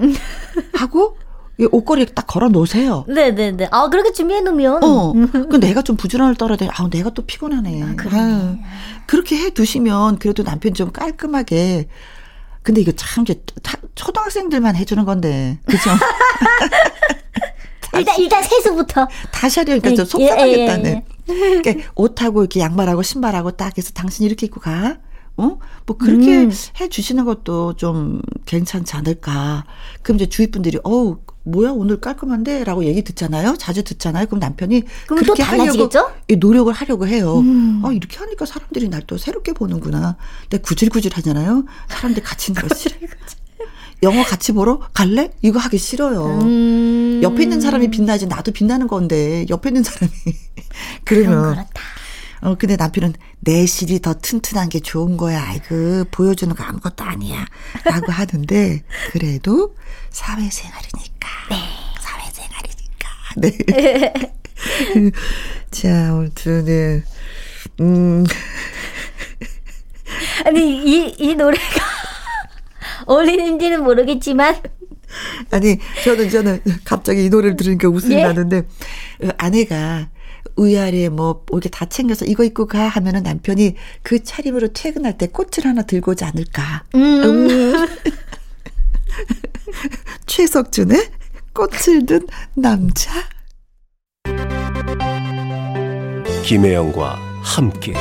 하고 0.74 1.18
옷걸이에 1.60 2.06
딱 2.16 2.26
걸어 2.26 2.50
놓으세요. 2.50 3.06
네네네. 3.08 3.70
아, 3.72 3.88
그렇게 3.90 4.12
준비해 4.12 4.42
놓으면. 4.42 4.84
어. 4.84 5.14
그 5.50 5.60
내가 5.60 5.82
좀 5.82 5.96
부지런을 5.96 6.36
떨어야 6.36 6.58
돼. 6.58 6.68
아, 6.74 6.90
내가 6.90 7.12
또 7.12 7.24
피곤하네. 7.24 7.84
아, 7.84 7.94
그래. 7.96 8.10
아, 8.14 8.56
그렇게 9.06 9.38
해 9.38 9.50
두시면 9.52 10.18
그래도 10.18 10.44
남편 10.44 10.74
좀 10.74 10.92
깔끔하게. 10.92 11.88
근데 12.64 12.82
이거 12.82 12.92
참 12.96 13.24
이제 13.24 13.44
초등학생들만 13.96 14.76
해주는 14.76 15.04
건데. 15.06 15.60
그죠? 15.66 15.92
일단, 17.96 18.18
일단 18.18 18.42
세수부터. 18.42 19.08
다시 19.32 19.60
하려니까 19.60 19.94
좀 19.94 20.00
예, 20.00 20.06
속상하겠다네. 20.06 21.06
예, 21.30 21.34
예, 21.34 21.62
예. 21.68 21.86
옷하고 21.96 22.42
이렇게 22.42 22.60
양말하고 22.60 23.04
신발하고 23.04 23.52
딱 23.52 23.78
해서 23.78 23.92
당신 23.94 24.26
이렇게 24.26 24.48
입고 24.48 24.60
가. 24.60 24.98
어? 25.36 25.58
뭐 25.86 25.98
그렇게 25.98 26.44
음. 26.44 26.52
해 26.80 26.90
주시는 26.90 27.26
것도 27.26 27.74
좀 27.74 28.22
괜찮지 28.46 28.96
않을까. 28.96 29.66
그럼 30.02 30.16
이제 30.16 30.28
주위 30.28 30.50
분들이 30.50 30.80
어우 30.84 31.18
뭐야 31.44 31.72
오늘 31.72 32.00
깔끔한데 32.00 32.64
라고 32.64 32.86
얘기 32.86 33.04
듣잖아요. 33.04 33.56
자주 33.58 33.84
듣잖아요. 33.84 34.26
그럼 34.28 34.40
남편이 34.40 34.84
그럼 35.08 35.20
그렇게 35.24 35.44
하려고 35.44 35.90
노력을 36.40 36.72
하려고 36.74 37.08
해요. 37.08 37.40
음. 37.40 37.82
아 37.84 37.92
이렇게 37.92 38.18
하니까 38.18 38.46
사람들이 38.46 38.90
날 38.90 39.04
또 39.06 39.18
새롭게 39.18 39.52
보는구나. 39.52 40.16
근데 40.50 40.60
구질구질 40.62 41.12
하잖아요. 41.16 41.66
사람들 41.90 42.24
같이 42.24 42.52
있는 42.52 42.66
거 42.68 42.74
싫어. 42.74 42.96
영화 44.02 44.24
같이 44.24 44.52
보러 44.54 44.80
갈래? 44.94 45.32
이거 45.42 45.60
하기 45.60 45.78
싫어요. 45.78 46.40
음. 46.42 47.20
옆에 47.24 47.44
있는 47.44 47.60
사람이 47.62 47.90
빛나지 47.90 48.28
나도 48.28 48.52
빛나는 48.54 48.88
건데 48.88 49.46
옆에 49.50 49.70
있는 49.70 49.84
사람이 49.84 50.12
그러면 51.04 51.52
그렇다. 51.54 51.70
어, 52.44 52.56
근데 52.56 52.76
남편은 52.76 53.14
내실이 53.40 54.02
더 54.02 54.16
튼튼한 54.16 54.68
게 54.68 54.82
좋은 54.82 55.16
거야. 55.16 55.42
아이고, 55.42 56.04
보여주는 56.12 56.54
거 56.54 56.62
아무것도 56.62 57.06
아니야. 57.06 57.46
라고 57.86 58.12
하는데, 58.12 58.84
그래도 59.12 59.78
사회생활이니까. 60.10 61.30
네. 61.50 61.56
사회생활이니까. 62.02 63.10
네. 63.38 63.58
자, 65.72 66.10
아무튼, 66.10 66.66
네. 66.66 67.02
음. 67.80 68.26
아니, 70.46 70.84
이, 70.84 71.16
이 71.18 71.36
노래가 71.36 71.64
어울리는지는 73.08 73.86
모르겠지만. 73.86 74.62
아니, 75.52 75.78
저는, 76.04 76.30
저는 76.30 76.62
갑자기 76.84 77.24
이 77.24 77.30
노래를 77.30 77.56
들으니까 77.56 77.88
웃음이 77.88 78.16
예? 78.16 78.24
나는데, 78.24 78.64
어, 79.24 79.30
아내가 79.38 80.10
위아래 80.58 81.10
뭐 81.10 81.46
이렇게 81.52 81.70
다 81.70 81.86
챙겨서 81.86 82.26
이거 82.26 82.44
입고 82.44 82.68
가 82.68 82.88
하면은 82.88 83.24
남편이 83.24 83.76
그 84.02 84.24
차림으로 84.24 84.70
퇴근할 84.74 85.18
때 85.18 85.28
꽃을 85.28 85.66
하나 85.66 85.84
들고 85.84 86.12
오지 86.12 86.24
않을까. 86.24 86.84
음. 86.96 87.24
음. 87.24 87.88
최석준의 90.26 91.12
꽃을 91.54 92.06
든 92.06 92.28
남자. 92.56 93.12
김혜영과 96.44 97.20
함께. 97.42 97.94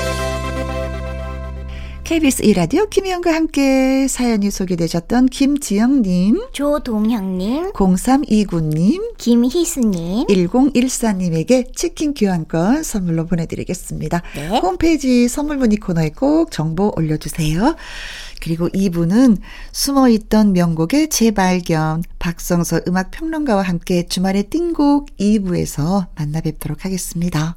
KBS 2.12 2.42
이라디오 2.42 2.90
김희영과 2.90 3.33
함께 3.33 4.07
사연이 4.07 4.51
소개되셨던 4.51 5.31
김지영님, 5.31 6.42
조동형님, 6.53 7.72
0329님, 7.72 9.16
김희수님, 9.16 10.27
1014님에게 10.27 11.75
치킨 11.75 12.12
교환권 12.12 12.83
선물로 12.83 13.25
보내드리겠습니다. 13.25 14.20
네. 14.35 14.59
홈페이지 14.59 15.27
선물 15.27 15.57
문의 15.57 15.79
코너에 15.79 16.11
꼭 16.11 16.51
정보 16.51 16.92
올려주세요. 16.94 17.77
그리고 18.43 18.69
2부는 18.71 19.39
숨어 19.71 20.09
있던 20.09 20.53
명곡의 20.53 21.11
재발견, 21.11 22.03
박성서 22.19 22.81
음악 22.89 23.13
평론가와 23.13 23.63
함께 23.63 24.07
주말의 24.07 24.45
띵곡 24.51 25.17
2부에서 25.17 26.07
만나 26.17 26.41
뵙도록 26.41 26.85
하겠습니다. 26.85 27.55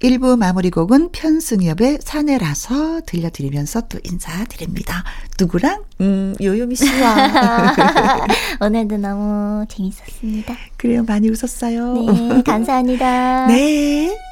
1부 0.00 0.38
마무리 0.38 0.70
곡은 0.70 1.10
편승엽의 1.10 1.98
사내라서 2.00 3.00
들려드리면서 3.04 3.88
또 3.88 3.98
인사드립니다. 4.04 5.02
누구랑? 5.40 5.82
음, 6.00 6.36
요요미 6.40 6.76
씨와. 6.76 7.74
오늘도 8.62 8.98
너무 8.98 9.66
재밌었습니다. 9.68 10.54
그래요, 10.76 11.02
많이 11.04 11.28
웃었어요. 11.28 11.94
네, 11.94 12.42
감사합니다. 12.44 13.46
네. 13.50 14.27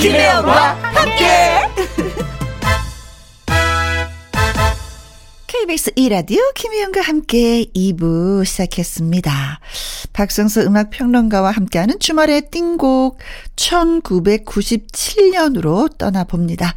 김혜영과 0.00 0.76
함께. 0.94 1.26
KBS 5.46 5.90
2라디오 5.90 6.38
김혜영과 6.54 7.02
함께 7.02 7.66
2부 7.76 8.46
시작했습니다. 8.46 9.60
박성수 10.14 10.62
음악평론가와 10.62 11.50
함께하는 11.50 12.00
주말의 12.00 12.48
띵곡 12.50 13.18
1997년으로 13.56 15.98
떠나봅니다. 15.98 16.74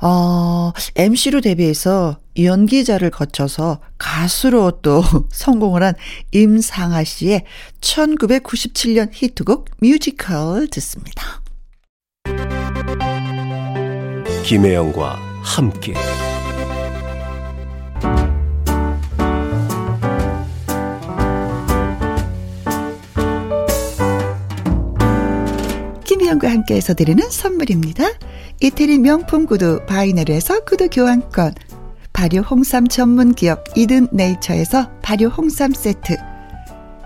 어, 0.00 0.72
MC로 0.96 1.42
데뷔해서 1.42 2.18
연기자를 2.36 3.10
거쳐서 3.10 3.78
가수로 3.98 4.80
또 4.82 5.04
성공을 5.30 5.84
한 5.84 5.94
임상아 6.32 7.04
씨의 7.04 7.44
1997년 7.80 9.10
히트곡 9.12 9.66
뮤지컬 9.80 10.66
듣습니다. 10.66 11.41
김혜영과 14.44 15.18
함께. 15.40 15.94
김혜영과 26.04 26.50
함께해서 26.50 26.94
드리는 26.94 27.30
선물입니다. 27.30 28.04
이태리 28.60 28.98
명품 28.98 29.46
구두 29.46 29.80
바이네르에서 29.86 30.64
구두 30.64 30.88
교환권. 30.90 31.54
발효 32.12 32.40
홍삼 32.40 32.88
전문 32.88 33.34
기업 33.34 33.64
이든 33.76 34.08
네이처에서 34.12 34.90
발효 35.02 35.28
홍삼 35.28 35.72
세트 35.72 36.16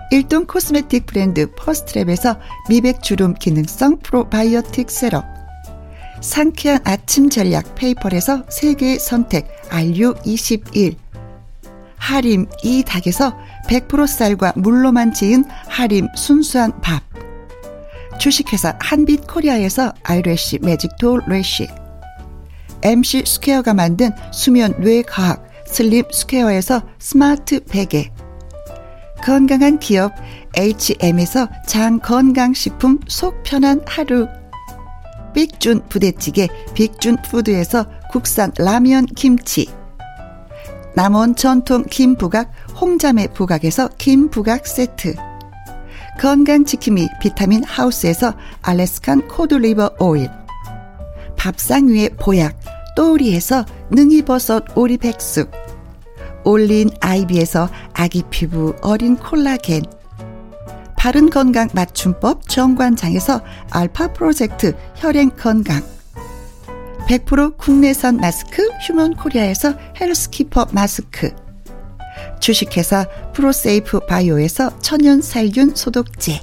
일동 0.09 0.45
코스메틱 0.45 1.05
브랜드 1.05 1.51
퍼스트랩에서 1.53 2.39
미백 2.69 3.03
주름 3.03 3.33
기능성 3.33 3.99
프로바이오틱 3.99 4.89
세럼 4.89 5.23
상쾌한 6.21 6.79
아침 6.85 7.29
전략 7.29 7.75
페이퍼에서 7.75 8.43
세계 8.49 8.97
선택 8.99 9.47
RU21 9.69 10.95
하림 11.97 12.45
이 12.63 12.83
닭에서 12.83 13.35
100% 13.67 14.07
쌀과 14.07 14.53
물로만 14.55 15.13
지은 15.13 15.43
하림 15.67 16.07
순수한 16.15 16.79
밥 16.79 17.03
주식회사 18.17 18.77
한빛 18.79 19.27
코리아에서 19.27 19.93
아이래쉬 20.03 20.59
매직톨 20.59 21.21
래쉬 21.27 21.67
MC 22.81 23.23
스퀘어가 23.25 23.73
만든 23.73 24.11
수면 24.31 24.73
뇌과학 24.79 25.45
슬립 25.67 26.13
스퀘어에서 26.13 26.81
스마트 26.97 27.59
베개 27.65 28.11
건강한 29.27 29.77
기업 29.77 30.13
HM에서 30.55 31.49
장 31.65 31.99
건강식품 31.99 32.97
속 33.09 33.43
편한 33.43 33.81
하루. 33.85 34.25
빅준 35.33 35.89
부대찌개 35.89 36.47
빅준 36.73 37.17
푸드에서 37.23 37.87
국산 38.09 38.53
라면 38.57 39.05
김치. 39.05 39.69
남원 40.95 41.35
전통 41.35 41.83
김부각 41.83 42.53
홍자매 42.79 43.27
부각에서 43.33 43.89
김부각 43.97 44.65
세트. 44.65 45.15
건강지킴이 46.21 47.09
비타민 47.19 47.65
하우스에서 47.65 48.33
알래스칸 48.61 49.27
코드리버 49.27 49.95
오일. 49.99 50.29
밥상 51.35 51.89
위의 51.89 52.11
보약 52.11 52.57
또우리에서 52.95 53.65
능이버섯 53.91 54.77
오리백숙 54.77 55.51
올린 56.47 56.89
아이비에서 57.01 57.69
아기 57.93 58.23
피부 58.29 58.73
어린 58.81 59.17
콜라겐. 59.17 59.83
바른 60.95 61.29
건강 61.29 61.67
맞춤법 61.73 62.47
정관장에서 62.47 63.41
알파 63.69 64.13
프로젝트 64.13 64.73
혈행 64.95 65.31
건강. 65.31 65.83
100% 67.09 67.57
국내산 67.57 68.15
마스크 68.15 68.65
휴먼 68.87 69.15
코리아에서 69.15 69.73
헬스키퍼 69.99 70.67
마스크. 70.71 71.35
주식회사 72.39 73.05
프로세이프 73.33 73.99
바이오에서 74.07 74.79
천연 74.79 75.21
살균 75.21 75.75
소독제. 75.75 76.39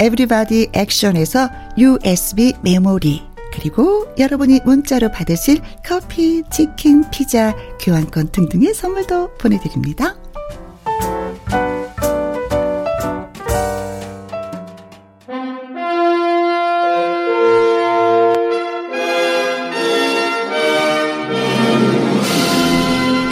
에브리바디 0.00 0.70
액션에서 0.72 1.48
USB 1.78 2.54
메모리 2.62 3.31
그리고 3.52 4.06
여러분이 4.18 4.60
문자로 4.64 5.10
받으실 5.10 5.60
커피, 5.84 6.42
치킨, 6.50 7.04
피자, 7.10 7.54
교환권 7.80 8.32
등등의 8.32 8.74
선물도 8.74 9.34
보내드립니다. 9.34 10.16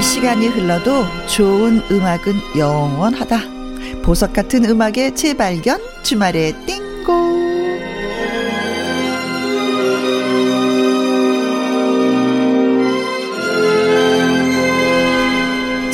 시간이 0.03 0.49
흘러도 0.49 1.05
좋은 1.27 1.81
음악은 1.91 2.59
영원하다. 2.59 3.39
보석 4.03 4.33
같은 4.33 4.65
음악의 4.65 5.15
재발견, 5.15 5.81
주말의 6.03 6.55
띵고. 6.67 7.70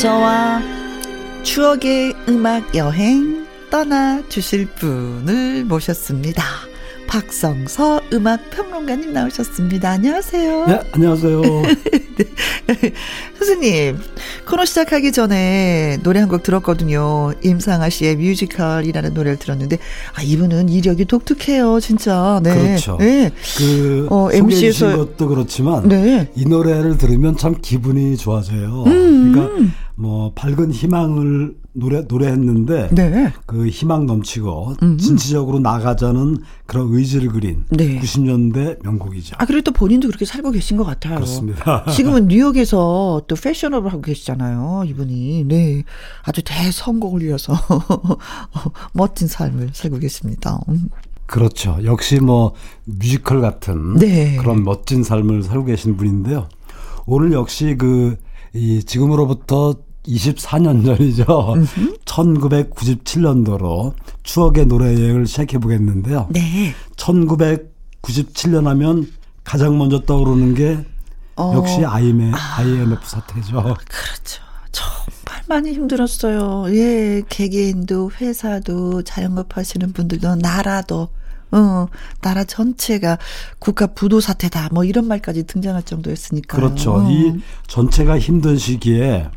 저와 0.07 0.63
추억의 1.43 2.15
음악 2.29 2.77
여행 2.77 3.45
떠나 3.71 4.23
주실 4.29 4.67
분을 4.67 5.65
모셨습니다. 5.65 6.45
박성서 7.09 8.03
음악 8.13 8.49
평론가님 8.51 9.13
나오셨습니다. 9.13 9.91
안녕하세요. 9.91 10.67
네, 10.67 10.81
안녕하세요. 10.93 11.43
네. 11.43 12.93
선생님, 13.37 13.99
코너 14.47 14.65
시작하기 14.65 15.11
전에 15.11 15.99
노래 16.05 16.21
한 16.21 16.29
곡 16.29 16.45
들었거든요. 16.45 17.33
임상아 17.43 17.89
씨의 17.89 18.15
뮤지컬이라는 18.17 19.13
노래를 19.13 19.39
들었는데, 19.41 19.79
아, 20.15 20.23
이분은 20.23 20.69
이력이 20.69 21.07
독특해요, 21.07 21.81
진짜. 21.81 22.41
네. 22.45 22.55
그렇죠. 22.55 22.97
네. 23.01 23.33
그, 23.59 24.07
어, 24.11 24.29
MC에서. 24.33 24.97
것도 24.97 25.27
그렇지만, 25.27 25.89
네. 25.89 26.31
이 26.37 26.45
노래를 26.45 26.97
들으면 26.97 27.37
참 27.37 27.57
기분이 27.61 28.17
좋아져요. 28.17 28.85
음. 28.87 29.33
그러니까, 29.33 29.73
뭐, 29.97 30.33
밝은 30.35 30.73
희망을 30.73 31.57
노래 31.73 32.03
노래했는데 32.03 32.89
네. 32.93 33.33
그 33.45 33.69
희망 33.69 34.07
넘치고. 34.07 34.77
진취적으로 34.99 35.59
나가자는 35.59 36.39
그런 36.65 36.89
의지를 36.93 37.29
그린 37.29 37.65
네. 37.71 38.01
90년대 38.01 38.83
명곡이죠. 38.83 39.37
아또 39.39 39.73
본인도 39.73 40.09
그렇게 40.09 40.25
살고 40.25 40.53
계신 40.53 40.77
것 40.77 40.85
같아요. 40.85 41.17
그렇습니다. 41.17 41.85
지금은 41.93 42.29
뉴욕에서 42.29 43.23
또 43.27 43.37
패셔너블 43.37 43.93
하고 43.93 44.03
계시잖아요. 44.03 44.85
이분이 44.87 45.45
네 45.45 45.85
아주 46.23 46.43
대성공을 46.43 47.23
이어서 47.23 47.55
멋진 48.93 49.29
삶을 49.29 49.71
살고 49.75 49.99
계십니다. 49.99 50.59
음. 50.69 50.89
그렇죠. 51.27 51.79
역시 51.85 52.21
뭐 52.21 52.55
뮤지컬 52.85 53.41
같은 53.41 53.97
네. 53.97 54.37
그런 54.37 54.63
멋진 54.63 55.03
삶을 55.03 55.43
살고 55.43 55.65
계신 55.67 55.97
분인데요. 55.97 56.49
오늘 57.07 57.33
역시 57.33 57.77
그 57.77 58.17
이 58.57 58.83
지금으로부터 58.83 59.75
24년 60.07 60.85
전이죠. 60.85 61.55
음흠. 61.55 61.97
1997년도로 62.05 63.93
추억의 64.23 64.67
노래 64.67 64.95
여행을 64.95 65.27
시작해 65.27 65.59
보겠는데요. 65.59 66.29
네. 66.31 66.75
1997년 66.97 68.65
하면 68.65 69.09
가장 69.45 69.79
먼저 69.79 70.01
떠오르는 70.01 70.55
게 70.55 70.85
어. 71.37 71.53
역시 71.55 71.85
IMF, 71.85 72.35
아. 72.35 72.61
IMF 72.61 73.01
사태죠. 73.05 73.53
그렇죠. 73.63 74.43
정말 74.73 75.43
많이 75.47 75.73
힘들었어요. 75.73 76.65
예, 76.75 77.23
개개인도 77.29 78.11
회사도 78.21 79.03
자영업 79.03 79.57
하시는 79.57 79.93
분들도 79.93 80.37
나라도 80.37 81.09
어, 81.53 81.87
나라 82.21 82.45
전체가 82.45 83.19
국가 83.59 83.87
부도 83.87 84.21
사태다. 84.21 84.71
뭐 84.73 84.85
이런 84.85 85.07
말까지 85.07 85.45
등장할 85.45 85.83
정도였으니까. 85.85 86.57
그렇죠. 86.57 86.95
어. 86.95 87.11
이 87.11 87.41
전체가 87.67 88.19
힘든 88.19 88.57
시기에 88.57 89.29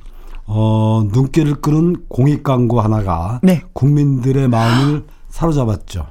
어, 0.52 1.08
눈길을 1.12 1.62
끄는 1.62 2.06
공익 2.10 2.42
광고 2.44 2.82
하나가 2.82 3.40
네. 3.44 3.62
국민들의 3.74 4.48
마음을 4.48 5.06
사로잡았죠. 5.30 6.08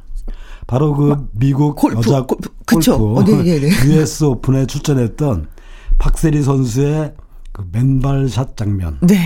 바로 0.69 0.95
그 0.95 1.29
미국 1.33 1.75
골프, 1.75 1.99
여자 1.99 2.23
골프, 2.23 2.49
골프 2.65 2.93
어, 2.93 3.25
네, 3.25 3.43
네, 3.43 3.59
네. 3.59 3.69
US 3.99 4.25
오픈에 4.25 4.67
출전했던 4.67 5.49
박세리 5.99 6.43
선수의 6.43 7.15
그 7.53 7.65
맨발샷 7.73 8.57
장면. 8.57 8.99
네. 9.01 9.17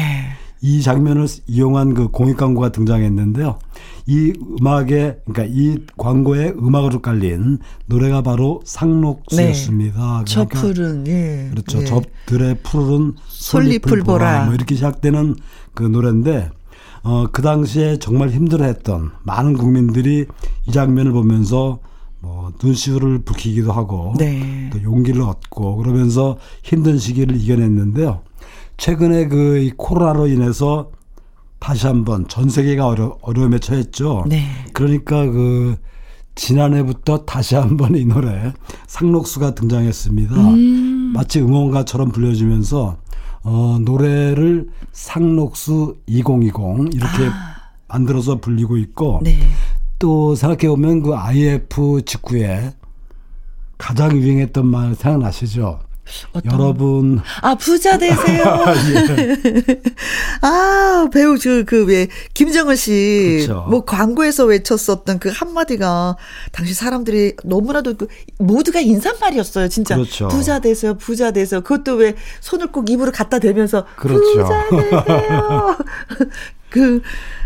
이 0.63 0.81
장면을 0.81 1.27
이용한 1.47 1.93
그 1.93 2.09
공익 2.09 2.39
광고가 2.39 2.71
등장했는데요. 2.71 3.59
이 4.07 4.33
음악에 4.61 5.19
그러니까 5.25 5.45
이 5.57 5.79
광고에 5.97 6.51
음악으로 6.51 7.01
깔린 7.01 7.59
노래가 7.87 8.23
바로 8.23 8.61
상록수였습니다. 8.65 10.19
네. 10.19 10.25
저 10.27 10.45
푸른 10.45 11.07
예. 11.07 11.49
그렇죠. 11.51 11.81
예. 11.81 11.85
저들의 11.85 12.59
푸른 12.63 13.15
솔잎을 13.29 14.03
보라. 14.03 14.47
뭐 14.47 14.55
이렇게 14.55 14.75
시작되는 14.75 15.37
그 15.75 15.85
노래인데 15.85 16.51
어 17.05 17.27
그 17.33 17.43
당시에 17.43 17.99
정말 17.99 18.31
힘들어했던 18.31 19.11
많은 19.25 19.55
국민들이 19.55 20.27
이 20.69 20.73
장면을 20.73 21.13
보면서 21.13 21.81
뭐 22.21 22.53
눈시울을 22.63 23.23
붉히기도 23.25 23.73
하고 23.73 24.15
네. 24.19 24.71
또 24.73 24.81
용기를 24.83 25.23
얻고 25.23 25.77
그러면서 25.79 26.39
힘든 26.63 26.99
시기를 26.99 27.37
이겨냈는데요. 27.37 28.21
최근에 28.77 29.27
그 29.29 29.71
코로나로 29.77 30.29
인해서 30.29 30.91
다시 31.63 31.87
한번 31.87 32.27
전 32.27 32.51
세계가 32.51 32.89
어려, 32.89 33.17
어려움에 33.23 33.61
처했죠. 33.61 34.25
네. 34.27 34.49
그러니까 34.73 35.25
그 35.27 35.77
지난해부터 36.35 37.25
다시 37.25 37.55
한번 37.55 37.95
이 37.95 38.05
노래 38.05 38.53
상록수가 38.89 39.55
등장했습니다. 39.55 40.35
음. 40.35 41.13
마치 41.15 41.41
응원가처럼 41.41 42.11
불려지면서 42.11 42.97
어, 43.45 43.79
노래를 43.81 44.71
상록수 44.91 45.99
2020 46.07 46.95
이렇게 46.95 47.29
아. 47.31 47.55
만들어서 47.87 48.41
불리고 48.41 48.77
있고 48.79 49.21
네. 49.23 49.39
또 50.01 50.35
생각해 50.35 50.69
보면 50.69 51.03
그 51.03 51.15
IF 51.15 52.03
직후에 52.05 52.73
가장 53.79 54.17
유행했던 54.17 54.67
말 54.67 54.97
생각나시죠? 54.97 55.79
어떤... 56.33 56.53
여러분. 56.53 57.21
아, 57.41 57.55
부자 57.55 57.99
되세요. 57.99 58.45
예. 58.95 59.67
아, 60.43 61.09
배우, 61.13 61.37
그, 61.41 61.65
그, 61.65 61.85
왜, 61.85 62.09
김정은 62.35 62.77
씨. 62.77 63.45
그렇죠. 63.47 63.67
뭐, 63.69 63.85
광고에서 63.85 64.45
외쳤었던 64.45 65.19
그 65.19 65.31
한마디가, 65.33 66.17
당시 66.51 66.75
사람들이 66.75 67.37
너무나도 67.45 67.97
그, 67.97 68.09
모두가 68.39 68.81
인사말이었어요, 68.81 69.69
진짜. 69.69 69.97
그렇죠. 69.97 70.29
부자 70.29 70.59
되세요, 70.59 70.95
부자 70.95 71.31
되세요. 71.31 71.61
그것도 71.63 71.95
왜, 71.97 72.15
손을 72.41 72.69
꼭 72.69 72.91
입으로 72.91 73.13
갖다 73.13 73.39
대면서. 73.39 73.87
그렇죠. 73.97 74.21
부자 74.21 74.69
되세요. 74.71 75.79
그, 76.71 77.03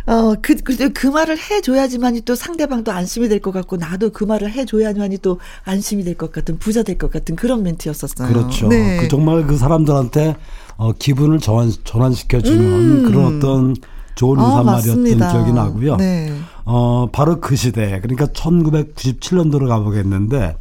어, 0.07 0.35
그, 0.41 0.55
그, 0.57 0.93
그 0.93 1.07
말을 1.09 1.37
해줘야지만이 1.39 2.21
또 2.23 2.35
상대방도 2.35 2.93
안심이 2.93 3.29
될 3.29 3.41
것 3.41 3.51
같고, 3.53 3.77
나도 3.77 4.11
그 4.11 4.25
말을 4.25 4.51
해줘야지만이 4.53 5.19
또 5.19 5.41
안심이 5.65 6.05
될 6.05 6.15
것 6.17 6.31
같은, 6.33 6.59
부자 6.59 6.83
될 6.83 6.97
것 6.97 7.11
같은 7.11 7.35
그런 7.37 7.63
멘트였었어요. 7.65 8.29
그렇죠. 8.29 8.69
네. 8.69 8.99
그 9.01 9.09
정말 9.09 9.47
그 9.47 9.57
사람들한테, 9.57 10.37
어, 10.77 10.93
기분을 10.93 11.41
전환, 11.41 11.73
전환시켜주는 11.85 12.61
음. 12.61 13.05
그런 13.05 13.37
어떤 13.37 13.75
좋은 14.15 14.39
인사말이었던 14.41 15.23
아, 15.23 15.33
기억이 15.33 15.53
나고요. 15.53 15.97
네. 15.97 16.33
어, 16.65 17.09
바로 17.13 17.41
그 17.41 17.57
시대, 17.57 18.01
그러니까 18.01 18.27
1997년도로 18.27 19.69
가보겠는데, 19.69 20.57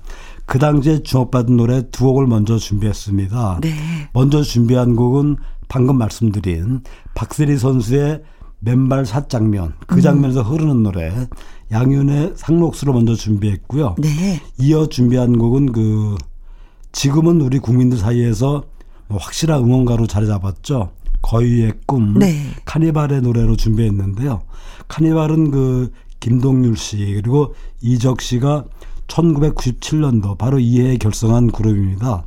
그 0.45 0.59
당시에 0.59 1.01
주목받은 1.03 1.55
노래 1.57 1.89
두 1.89 2.05
곡을 2.05 2.27
먼저 2.27 2.57
준비했습니다. 2.57 3.59
네. 3.61 3.73
먼저 4.13 4.43
준비한 4.43 4.95
곡은 4.95 5.37
방금 5.67 5.97
말씀드린 5.97 6.81
박세리 7.15 7.57
선수의 7.57 8.21
맨발 8.65 9.05
샷 9.05 9.29
장면 9.29 9.73
그 9.85 9.95
음. 9.97 10.01
장면에서 10.01 10.41
음. 10.41 10.45
흐르는 10.47 10.83
노래 10.83 11.13
양윤의 11.71 12.33
상록수로 12.35 12.93
먼저 12.93 13.15
준비했고요. 13.15 13.95
네. 13.99 14.41
이어 14.57 14.87
준비한 14.87 15.37
곡은 15.37 15.71
그 15.71 16.15
지금은 16.91 17.41
우리 17.41 17.59
국민들 17.59 17.97
사이에서 17.97 18.63
뭐 19.07 19.19
확실한 19.19 19.63
응원가로 19.63 20.07
자리 20.07 20.27
잡았죠. 20.27 20.91
거위의 21.21 21.73
꿈 21.85 22.19
네. 22.19 22.45
카니발의 22.65 23.21
노래로 23.21 23.55
준비했는데요. 23.55 24.41
카니발은 24.87 25.51
그 25.51 25.91
김동률 26.19 26.77
씨 26.77 26.97
그리고 26.97 27.55
이적 27.81 28.21
씨가 28.21 28.65
1997년도 29.07 30.37
바로 30.37 30.59
이해에 30.59 30.97
결성한 30.97 31.51
그룹입니다. 31.51 32.25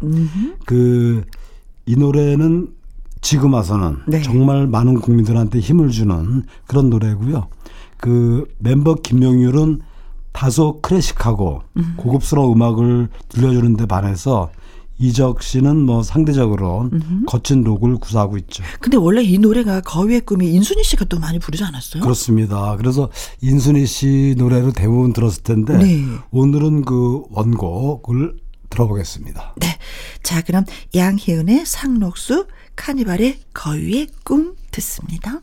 그이 0.66 1.96
노래는 1.96 2.77
지금 3.20 3.54
와서는 3.54 3.98
네. 4.06 4.22
정말 4.22 4.66
많은 4.66 5.00
국민들한테 5.00 5.60
힘을 5.60 5.90
주는 5.90 6.44
그런 6.66 6.90
노래고요. 6.90 7.48
그 7.98 8.46
멤버 8.58 8.94
김명률은 8.94 9.80
다소 10.32 10.80
클래식하고 10.80 11.62
음. 11.76 11.94
고급스러운 11.96 12.52
음악을 12.54 13.08
들려주는 13.28 13.76
데 13.76 13.86
반해서 13.86 14.50
이적 14.98 15.42
씨는 15.42 15.76
뭐 15.84 16.02
상대적으로 16.02 16.90
음흠. 16.92 17.24
거친 17.26 17.62
록을 17.62 17.96
구사하고 17.96 18.36
있죠. 18.38 18.64
근데 18.80 18.96
원래 18.96 19.22
이 19.22 19.38
노래가 19.38 19.80
거위의 19.80 20.22
꿈이 20.22 20.52
인순이 20.52 20.82
씨가 20.82 21.04
또 21.06 21.18
많이 21.20 21.38
부르지 21.38 21.62
않았어요? 21.64 22.02
그렇습니다. 22.02 22.76
그래서 22.76 23.08
인순이 23.40 23.86
씨 23.86 24.34
노래로 24.36 24.72
대부분 24.72 25.12
들었을 25.12 25.42
텐데 25.44 25.78
네. 25.78 26.04
오늘은 26.30 26.84
그 26.84 27.22
원곡을 27.30 28.36
들어보겠습니다. 28.70 29.54
네. 29.60 29.78
자, 30.22 30.42
그럼 30.42 30.64
양희은의 30.94 31.64
상록수 31.64 32.46
카니발의 32.78 33.40
거위의 33.52 34.06
꿈 34.24 34.54
듣습니다. 34.70 35.40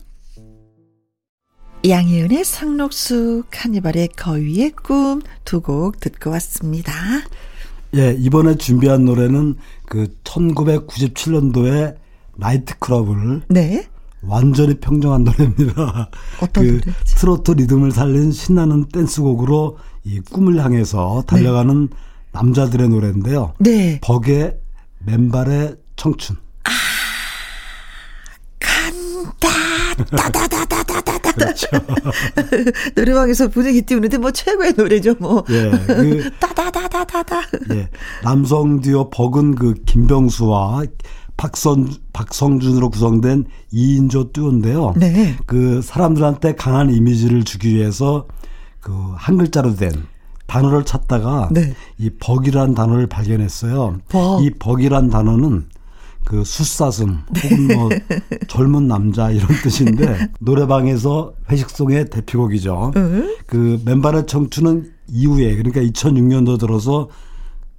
양희은의 1.86 2.44
상록수 2.44 3.44
카니발의 3.50 4.08
거위의 4.16 4.70
꿈 4.72 5.20
두 5.44 5.60
곡 5.60 6.00
듣고 6.00 6.30
왔습니다. 6.30 6.92
예, 7.94 8.16
이번에 8.18 8.56
준비한 8.56 9.04
노래는 9.04 9.56
그 9.84 10.08
1997년도에 10.24 11.96
나이트클럽을 12.36 13.42
네. 13.48 13.86
완전히 14.22 14.74
평정한 14.80 15.22
노래입니다. 15.24 16.08
어떤 16.42 16.64
그 16.64 16.70
노래지? 16.70 17.14
트로트 17.16 17.52
리듬을 17.52 17.92
살린 17.92 18.32
신나는 18.32 18.86
댄스곡으로 18.88 19.78
이 20.04 20.20
꿈을 20.20 20.58
향해서 20.64 21.22
달려가는 21.26 21.88
네. 21.88 21.96
남자들의 22.32 22.88
노래인데요. 22.88 23.52
네. 23.60 24.00
벅의 24.02 24.58
맨발의 25.04 25.76
청춘. 25.96 26.36
따다다다다다다. 30.04 31.32
그렇죠. 31.32 31.66
노래방에서 32.94 33.48
분위기 33.48 33.82
띄우는데 33.82 34.18
뭐 34.18 34.30
최고의 34.30 34.74
노래죠, 34.76 35.14
뭐. 35.18 35.44
예. 35.50 35.70
그, 35.70 36.30
따다다다다다. 36.38 37.40
예. 37.74 37.88
남성 38.22 38.80
듀오 38.80 39.10
버근 39.10 39.54
그 39.54 39.74
김병수와 39.86 40.84
박선 41.36 41.90
박성준으로 42.14 42.88
구성된 42.90 43.44
2인조 43.72 44.32
듀오인데요. 44.32 44.94
네. 44.96 45.36
그 45.46 45.82
사람들한테 45.82 46.54
강한 46.54 46.90
이미지를 46.90 47.44
주기 47.44 47.74
위해서 47.74 48.26
그 48.80 48.92
한 49.16 49.36
글자로 49.36 49.74
된 49.74 49.90
단어를 50.46 50.84
찾다가 50.84 51.48
네. 51.50 51.74
이 51.98 52.08
벅이란 52.10 52.74
단어를 52.74 53.08
발견했어요. 53.08 53.98
벅. 54.08 54.42
이 54.44 54.50
벅이란 54.50 55.10
단어는 55.10 55.66
그 56.26 56.42
숫사슴 56.44 57.20
혹은 57.44 57.66
뭐 57.68 57.88
젊은 58.48 58.88
남자 58.88 59.30
이런 59.30 59.46
뜻인데 59.62 60.28
노래방에서 60.40 61.34
회식송의 61.48 62.10
대표곡이죠. 62.10 62.92
그 63.46 63.80
맨발의 63.84 64.26
청춘은 64.26 64.90
이후에 65.08 65.54
그러니까 65.54 65.80
2006년도 65.82 66.58
들어서 66.58 67.08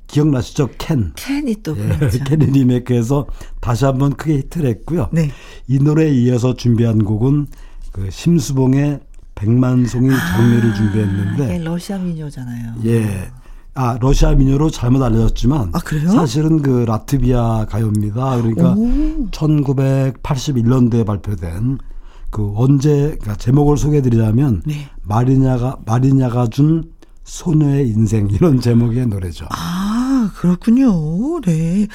기억나시죠? 0.07 0.69
캔. 0.77 1.11
캔이 1.15 1.57
또 1.61 1.75
예, 1.77 2.19
캔이 2.23 2.45
리메이크해서 2.45 3.27
다시 3.59 3.83
한번 3.83 4.13
크게 4.15 4.37
히트를 4.37 4.69
했고요. 4.69 5.09
네. 5.11 5.29
이 5.67 5.79
노래에 5.79 6.09
이어서 6.09 6.55
준비한 6.55 7.03
곡은 7.03 7.47
그 7.91 8.09
심수봉의 8.09 9.01
백만송이 9.35 10.09
정리를 10.09 10.71
아, 10.71 10.73
준비했는데 10.73 11.57
러시아 11.59 11.97
민요잖아요. 11.97 12.75
예. 12.85 13.29
아 13.77 13.97
러시아 14.01 14.33
민요로 14.33 14.71
잘못 14.71 15.03
알려졌지만 15.03 15.71
아, 15.73 15.79
사실은 16.09 16.63
그 16.63 16.83
라트비아 16.87 17.65
가요입니다. 17.69 18.41
그러니까 18.41 18.73
오. 18.73 19.27
1981년도에 19.29 21.05
발표된 21.05 21.77
그 22.31 22.53
언제 22.55 23.15
그러니까 23.19 23.35
제목을 23.35 23.77
소개해드리자면 23.77 24.63
네. 24.65 24.89
마리냐가 25.03 25.77
마리냐가 25.85 26.47
준 26.47 26.91
소녀의 27.23 27.89
인생 27.89 28.27
이런 28.31 28.59
제목의 28.59 29.05
노래죠. 29.07 29.45
아, 29.49 29.76
그렇군요. 30.35 31.41
네. 31.41 31.87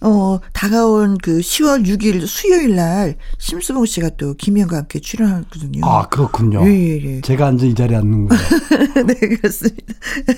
어, 0.00 0.38
다가온 0.52 1.18
그 1.18 1.38
10월 1.38 1.86
6일 1.86 2.26
수요일 2.26 2.76
날 2.76 3.16
심수봉 3.38 3.86
씨가 3.86 4.10
또 4.16 4.34
김희영과 4.34 4.76
함께 4.76 5.00
출연하거든요. 5.00 5.84
아, 5.84 6.08
그렇군요. 6.08 6.66
예, 6.66 6.72
예, 6.72 7.02
예. 7.02 7.20
제가 7.20 7.46
앉은 7.46 7.66
이 7.66 7.74
자리에 7.74 7.96
앉는 7.96 8.28
거예요. 8.28 8.42
네, 9.06 9.14
그렇습니다. 9.14 9.94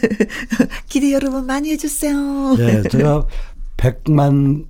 기대 0.88 1.12
여러분 1.12 1.46
많이 1.46 1.70
해주세요. 1.70 2.57
네, 2.57 2.82
제가 2.90 3.26
100만 3.76 4.66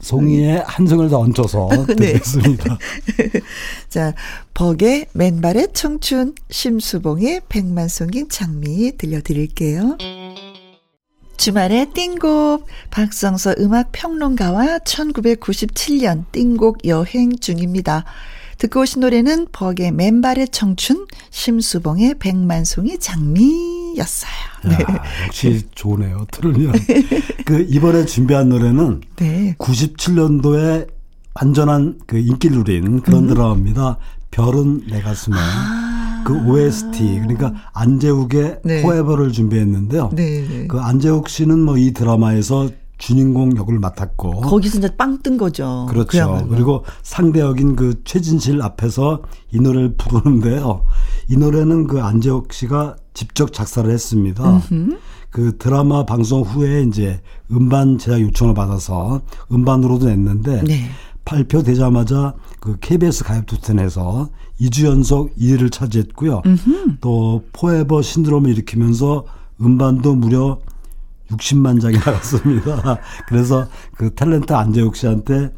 송이에 0.00 0.62
한 0.64 0.86
성을 0.86 1.08
더 1.08 1.18
얹어서 1.18 1.68
듣겠습니다. 1.88 2.78
네. 3.18 3.40
자, 3.88 4.14
벅의 4.54 5.06
맨발의 5.12 5.68
청춘, 5.72 6.34
심수봉의 6.50 7.42
백만송인 7.48 8.28
장미 8.28 8.96
들려드릴게요. 8.96 9.98
주말의 11.38 11.92
띵곡 11.94 12.66
박성서 12.90 13.54
음악 13.60 13.92
평론가와 13.92 14.78
1997년 14.78 16.24
띵곡 16.32 16.84
여행 16.84 17.38
중입니다. 17.38 18.04
듣고 18.58 18.80
오신 18.80 19.00
노래는 19.02 19.46
벅의 19.52 19.92
맨발의 19.92 20.48
청춘, 20.48 21.06
심수봉의 21.30 22.16
백만송이 22.18 22.98
장미였어요. 22.98 24.32
네. 24.64 24.74
야, 24.74 25.02
역시 25.26 25.62
좋네요. 25.76 26.26
들으면. 26.32 26.74
그 27.46 27.64
이번에 27.68 28.04
준비한 28.04 28.48
노래는 28.48 29.00
네. 29.16 29.54
97년도에 29.58 30.88
완전한 31.34 32.00
그 32.08 32.18
인기를 32.18 32.58
누린 32.58 33.00
그런 33.02 33.24
음. 33.24 33.28
드라마입니다. 33.28 33.98
별은 34.32 34.88
내 34.88 35.00
가슴에. 35.00 35.36
아. 35.38 35.87
그 36.28 36.34
OST 36.46 37.20
그러니까 37.20 37.54
안재욱의 37.72 38.60
네. 38.62 38.82
포에버를 38.82 39.32
준비했는데요. 39.32 40.10
네, 40.12 40.46
네. 40.46 40.66
그 40.66 40.78
안재욱 40.78 41.28
씨는 41.30 41.58
뭐 41.60 41.78
이 41.78 41.92
드라마에서 41.92 42.68
주인공 42.98 43.56
역을 43.56 43.78
맡았고 43.78 44.40
거기서 44.40 44.78
이제 44.78 44.96
빵 44.96 45.22
뜬 45.22 45.38
거죠. 45.38 45.86
그렇죠. 45.88 46.08
그야말로. 46.08 46.48
그리고 46.48 46.84
상대 47.04 47.38
역인 47.40 47.76
그 47.76 48.02
최진실 48.04 48.60
앞에서 48.60 49.22
이 49.52 49.60
노래를 49.60 49.94
부르는데요. 49.96 50.84
이 51.28 51.36
노래는 51.36 51.86
그 51.86 52.02
안재욱 52.02 52.52
씨가 52.52 52.96
직접 53.14 53.52
작사를 53.52 53.88
했습니다. 53.88 54.56
음흠. 54.70 54.98
그 55.30 55.56
드라마 55.56 56.04
방송 56.04 56.42
후에 56.42 56.82
이제 56.82 57.20
음반 57.52 57.96
제작 57.96 58.20
요청을 58.20 58.54
받아서 58.54 59.22
음반으로도 59.52 60.06
냈는데 60.06 60.64
네. 60.64 60.88
발표되자마자 61.24 62.34
그 62.68 62.76
KBS 62.80 63.24
가요톱텐에서 63.24 64.28
2주 64.60 64.84
연속 64.84 65.34
1위를 65.36 65.72
차지했고요. 65.72 66.42
음흠. 66.44 66.98
또 67.00 67.42
포에버 67.54 68.02
신드롬을 68.02 68.50
일으키면서 68.50 69.24
음반도 69.62 70.14
무려 70.14 70.60
60만 71.30 71.80
장이 71.80 71.96
나갔습니다. 72.04 72.98
그래서 73.26 73.66
그 73.96 74.10
탤런트 74.10 74.52
안재욱 74.52 74.96
씨한테 74.96 75.50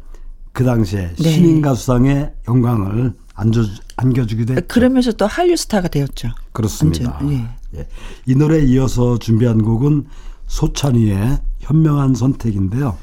그 0.53 0.63
당시에 0.63 1.13
네. 1.17 1.29
신인 1.29 1.61
가수상의 1.61 2.31
영광을 2.47 3.13
안겨, 3.35 3.61
안겨주기도 3.97 4.53
했죠. 4.53 4.65
그러면서 4.69 5.11
또 5.11 5.27
한류 5.27 5.57
스타가 5.57 5.89
되었죠. 5.89 6.29
그렇습니다. 6.53 7.19
예. 7.25 7.45
예. 7.75 7.87
이 8.25 8.35
노래에 8.35 8.63
이어서 8.67 9.19
준비한 9.19 9.61
곡은 9.61 10.05
소찬이의 10.47 11.39
현명한 11.59 12.15
선택인데요. 12.15 12.97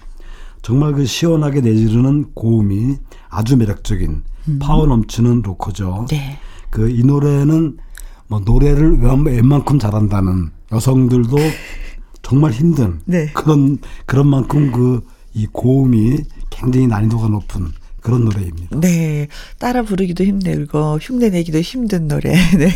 정말 0.63 0.93
그 0.93 1.07
시원하게 1.07 1.61
내지르는 1.61 2.33
고음이 2.35 2.97
아주 3.29 3.57
매력적인 3.57 4.23
음. 4.49 4.59
파워 4.59 4.87
넘치는 4.87 5.43
로커죠. 5.43 6.07
네. 6.11 6.39
그 6.71 6.91
이 6.91 7.03
노래는 7.03 7.79
뭐 8.27 8.41
노래를 8.41 8.99
웬만큼 9.01 9.79
잘한다는 9.79 10.51
여성들도 10.73 11.37
정말 12.23 12.53
힘든 12.53 13.01
네. 13.07 13.27
그런 13.33 13.79
그런 14.07 14.27
만큼 14.29 14.71
그 14.73 15.03
이 15.35 15.47
고음이 15.53 16.19
굉장히 16.51 16.87
난이도가 16.89 17.29
높은 17.29 17.69
그런 18.01 18.25
노래입니다. 18.25 18.81
네. 18.81 19.29
따라 19.59 19.83
부르기도 19.83 20.25
힘들고 20.25 20.99
흉내 21.01 21.31
내기도 21.31 21.61
힘든 21.61 22.09
노래. 22.09 22.33
네. 22.57 22.71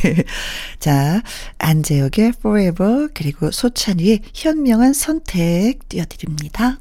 자, 0.78 1.22
안재혁의 1.58 2.34
Forever 2.38 3.08
그리고 3.14 3.50
소찬이의 3.50 4.20
현명한 4.34 4.92
선택 4.92 5.88
띄워드립니다. 5.88 6.78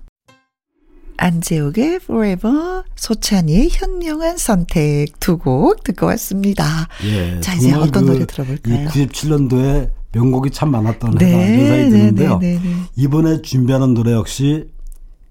안재욱의 1.26 1.96
Forever, 2.02 2.82
소찬이의 2.96 3.70
현명한 3.72 4.38
선택 4.38 5.20
두 5.20 5.38
곡 5.38 5.84
듣고 5.84 6.08
왔습니다. 6.08 6.88
예, 7.06 7.40
자, 7.42 7.54
이제 7.54 7.72
어떤 7.74 8.06
그 8.06 8.12
노래 8.12 8.26
들어볼까요? 8.26 8.88
97년도에 8.90 9.92
명곡이 10.14 10.50
참 10.50 10.72
많았던 10.72 11.16
네, 11.20 11.26
해가 11.26 11.46
생각이 11.46 11.84
네, 11.84 11.90
드는데요. 11.90 12.40
네, 12.40 12.54
네, 12.54 12.60
네, 12.64 12.76
이번에 12.96 13.42
준비하는 13.44 13.94
노래 13.94 14.14
역시 14.14 14.66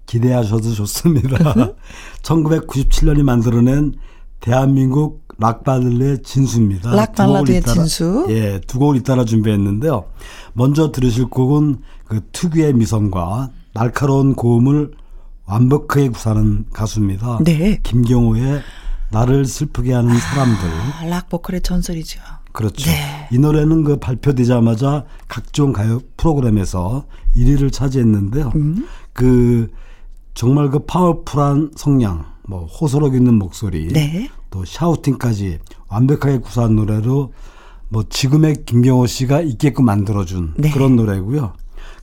기대하셔도 0.05 0.73
좋습니다. 0.73 1.37
1997년이 2.23 3.23
만들어낸 3.23 3.93
대한민국 4.39 5.21
락발레의 5.39 6.23
진수입니다. 6.23 6.95
락발라드의 6.95 7.63
진수. 7.63 8.27
예, 8.29 8.61
두 8.65 8.79
곡을 8.79 8.95
잇따라 8.95 9.25
준비했는데요. 9.25 10.05
먼저 10.53 10.91
들으실 10.91 11.25
곡은 11.25 11.79
그 12.05 12.21
특유의 12.31 12.73
미성과 12.73 13.49
날카로운 13.73 14.35
고음을 14.35 14.91
완벽하게 15.51 16.09
구사하는 16.09 16.65
가수입니다. 16.71 17.39
네. 17.43 17.79
김경호의 17.83 18.61
나를 19.11 19.43
슬프게 19.45 19.91
하는 19.91 20.17
사람들. 20.17 20.69
아, 20.69 21.05
락 21.07 21.27
보컬의 21.29 21.61
전설이죠. 21.61 22.21
그렇죠. 22.53 22.89
네. 22.89 23.27
이 23.31 23.37
노래는 23.37 23.83
그 23.83 23.97
발표되자마자 23.97 25.05
각종 25.27 25.73
가요 25.73 25.99
프로그램에서 26.15 27.05
1위를 27.35 27.71
차지했는데요. 27.71 28.51
음. 28.55 28.87
그 29.11 29.69
정말 30.33 30.69
그 30.69 30.79
파워풀한 30.79 31.71
성량, 31.75 32.25
뭐 32.47 32.65
호소력 32.65 33.15
있는 33.15 33.35
목소리, 33.35 33.87
네. 33.89 34.29
또 34.49 34.63
샤우팅까지 34.63 35.59
완벽하게 35.89 36.39
구사한 36.39 36.75
노래로 36.77 37.33
뭐 37.89 38.03
지금의 38.07 38.63
김경호 38.65 39.05
씨가 39.05 39.41
있게끔 39.41 39.83
만들어준 39.83 40.53
네. 40.57 40.71
그런 40.71 40.95
노래고요. 40.95 41.53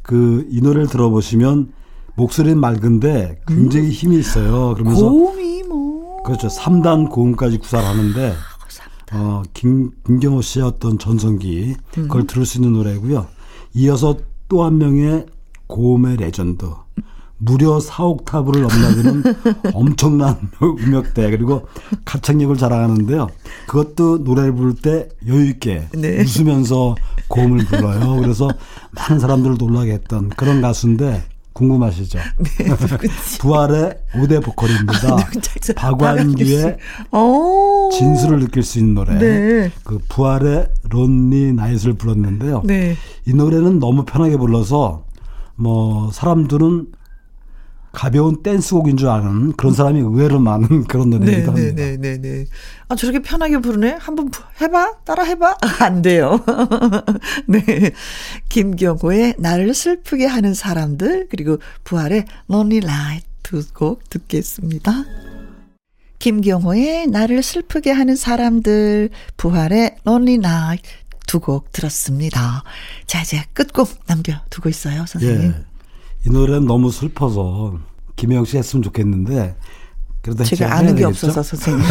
그 0.02 0.46
이 0.50 0.60
노래를 0.60 0.88
들어보시면 0.88 1.72
목소리는 2.18 2.58
맑은데 2.58 3.40
굉장히 3.46 3.86
음. 3.86 3.92
힘이 3.92 4.18
있어요. 4.18 4.74
그러면서 4.74 5.08
고음이 5.08 5.62
뭐 5.62 6.22
그렇죠. 6.24 6.48
3단 6.48 7.10
고음까지 7.10 7.58
구사를 7.58 7.86
하는데 7.86 8.34
아, 9.10 9.16
어, 9.16 9.42
김, 9.54 9.92
김경호 10.04 10.42
씨의 10.42 10.66
어떤 10.66 10.98
전성기 10.98 11.76
그걸 11.92 12.22
음. 12.22 12.26
들을 12.26 12.44
수 12.44 12.58
있는 12.58 12.72
노래고요. 12.74 13.26
이어서 13.74 14.16
또 14.48 14.64
한 14.64 14.78
명의 14.78 15.26
고음의 15.66 16.16
레전드. 16.16 16.66
무려 17.40 17.78
4옥타브를 17.78 18.62
넘나드는 18.62 19.22
엄청난 19.72 20.50
음역대 20.60 21.30
그리고 21.30 21.68
가창력을 22.04 22.56
자랑하는데요. 22.56 23.28
그것도 23.68 24.18
노래를 24.18 24.54
부를 24.54 24.74
때 24.74 25.08
여유 25.28 25.46
있게 25.50 25.88
네. 25.92 26.20
웃으면서 26.20 26.96
고음을 27.28 27.64
불러요. 27.66 28.16
그래서 28.20 28.48
많은 28.90 29.20
사람들을 29.20 29.56
놀라게 29.56 29.92
했던 29.92 30.30
그런 30.30 30.60
가수인데 30.60 31.22
궁금하시죠? 31.58 32.18
네, 32.58 32.66
부활의 33.40 33.98
5대 34.14 34.42
보컬입니다. 34.42 35.16
아, 35.16 35.16
박완규의 35.74 36.76
진수를 37.92 38.38
느낄 38.40 38.62
수 38.62 38.78
있는 38.78 38.94
노래. 38.94 39.18
네. 39.18 39.72
그 39.82 39.98
부활의 40.08 40.68
론리 40.88 41.52
나잇을 41.52 41.94
불렀는데요. 41.94 42.62
네. 42.64 42.96
이 43.26 43.34
노래는 43.34 43.80
너무 43.80 44.04
편하게 44.04 44.36
불러서 44.36 45.04
뭐 45.56 46.10
사람들은 46.12 46.86
가벼운 47.98 48.44
댄스곡인 48.44 48.96
줄 48.96 49.08
아는 49.08 49.50
그런 49.54 49.74
사람이 49.74 49.98
의외로 49.98 50.38
많은 50.38 50.84
그런 50.86 51.10
노래입니다. 51.10 51.52
네, 51.52 51.72
네, 51.74 51.96
네, 51.96 52.16
네. 52.20 52.44
아, 52.86 52.94
저렇게 52.94 53.18
편하게 53.18 53.58
부르네? 53.58 53.96
한번 53.98 54.30
해봐? 54.60 54.98
따라 55.04 55.24
해봐? 55.24 55.56
안 55.80 56.00
돼요. 56.00 56.40
네. 57.48 57.90
김경호의 58.48 59.34
나를 59.38 59.74
슬프게 59.74 60.26
하는 60.26 60.54
사람들, 60.54 61.26
그리고 61.28 61.58
부활의 61.82 62.26
Lonely 62.48 62.84
Light 62.88 63.26
두 63.42 63.62
곡 63.74 64.08
듣겠습니다. 64.10 64.92
김경호의 66.20 67.08
나를 67.08 67.42
슬프게 67.42 67.90
하는 67.90 68.14
사람들, 68.14 69.10
부활의 69.36 69.96
Lonely 70.06 70.34
Night 70.34 70.88
두 71.26 71.40
곡 71.40 71.72
들었습니다. 71.72 72.62
자, 73.06 73.22
이제 73.22 73.42
끝곡 73.54 73.90
남겨두고 74.06 74.68
있어요, 74.68 75.04
선생님. 75.04 75.50
예. 75.50 75.64
이 76.26 76.30
노래는 76.30 76.66
너무 76.66 76.92
슬퍼서 76.92 77.78
김혜영 78.18 78.44
씨 78.44 78.58
했으면 78.58 78.82
좋겠는데 78.82 79.56
그래도 80.20 80.44
제가 80.44 80.76
아는 80.76 80.94
게 80.96 81.04
없어서 81.04 81.42
선생님. 81.42 81.84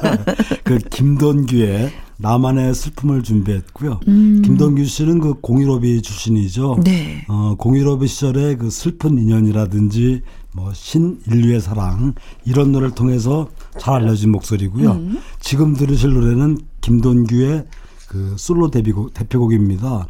그 0.64 0.78
김돈규의 0.78 1.90
나만의 2.16 2.72
슬픔을 2.74 3.22
준비했고요. 3.22 4.00
음. 4.06 4.42
김동규 4.42 4.84
씨는 4.84 5.18
그 5.18 5.34
공유로비 5.40 6.00
출신이죠. 6.00 6.78
네. 6.84 7.24
어, 7.28 7.56
공유로비 7.58 8.06
시절의 8.06 8.58
그 8.58 8.70
슬픈 8.70 9.18
인연이라든지 9.18 10.22
뭐 10.54 10.72
신인류의 10.72 11.60
사랑 11.60 12.14
이런 12.44 12.70
노래를 12.70 12.94
통해서 12.94 13.48
잘 13.78 13.94
알려진 13.94 14.30
목소리고요. 14.30 14.92
음. 14.92 15.18
지금 15.40 15.74
들으실 15.74 16.12
노래는 16.14 16.58
김돈규의 16.80 17.64
그 18.08 18.36
솔로 18.38 18.70
데뷔곡 18.70 19.12
대표곡입니다. 19.12 20.06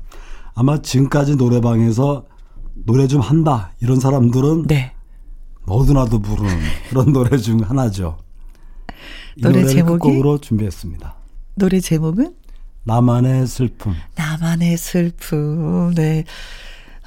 아마 0.55 0.83
지금까지 0.83 1.37
노래방에서 1.37 2.25
노래 2.85 3.07
좀 3.07 3.23
한다 3.23 3.73
이런 3.81 3.99
사람들은 3.99 4.67
네. 4.67 4.94
너도나도 5.67 6.21
부르는 6.21 6.59
그런 6.91 7.13
노래 7.13 7.37
중 7.39 7.61
하나죠. 7.61 8.19
노래 9.41 9.67
제목이 9.67 9.99
곡으로 9.99 10.39
준비했습니다. 10.39 11.15
노래 11.57 11.81
제목은 11.81 12.35
나만의 12.85 13.47
슬픔. 13.47 13.95
나만의 14.15 14.77
슬픔. 14.77 15.95
네. 15.95 16.25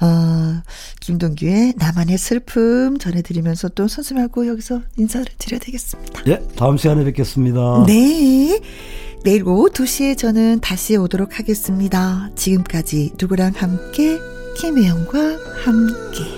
어, 0.00 0.62
김동규의 1.00 1.74
나만의 1.76 2.18
슬픔 2.18 2.98
전해드리면서 2.98 3.68
또 3.70 3.88
선생님하고 3.88 4.46
여기서 4.46 4.82
인사를 4.96 5.26
드려야 5.38 5.58
되겠습니다. 5.58 6.22
예, 6.28 6.40
다음 6.56 6.76
시간에 6.76 7.04
뵙겠습니다. 7.04 7.84
네. 7.86 8.60
내일 9.24 9.42
오후 9.42 9.68
2시에 9.70 10.16
저는 10.16 10.60
다시 10.60 10.96
오도록 10.96 11.38
하겠습니다. 11.40 12.30
지금까지 12.36 13.12
누구랑 13.20 13.54
함께 13.56 14.18
김혜영과 14.56 15.18
함께 15.64 16.37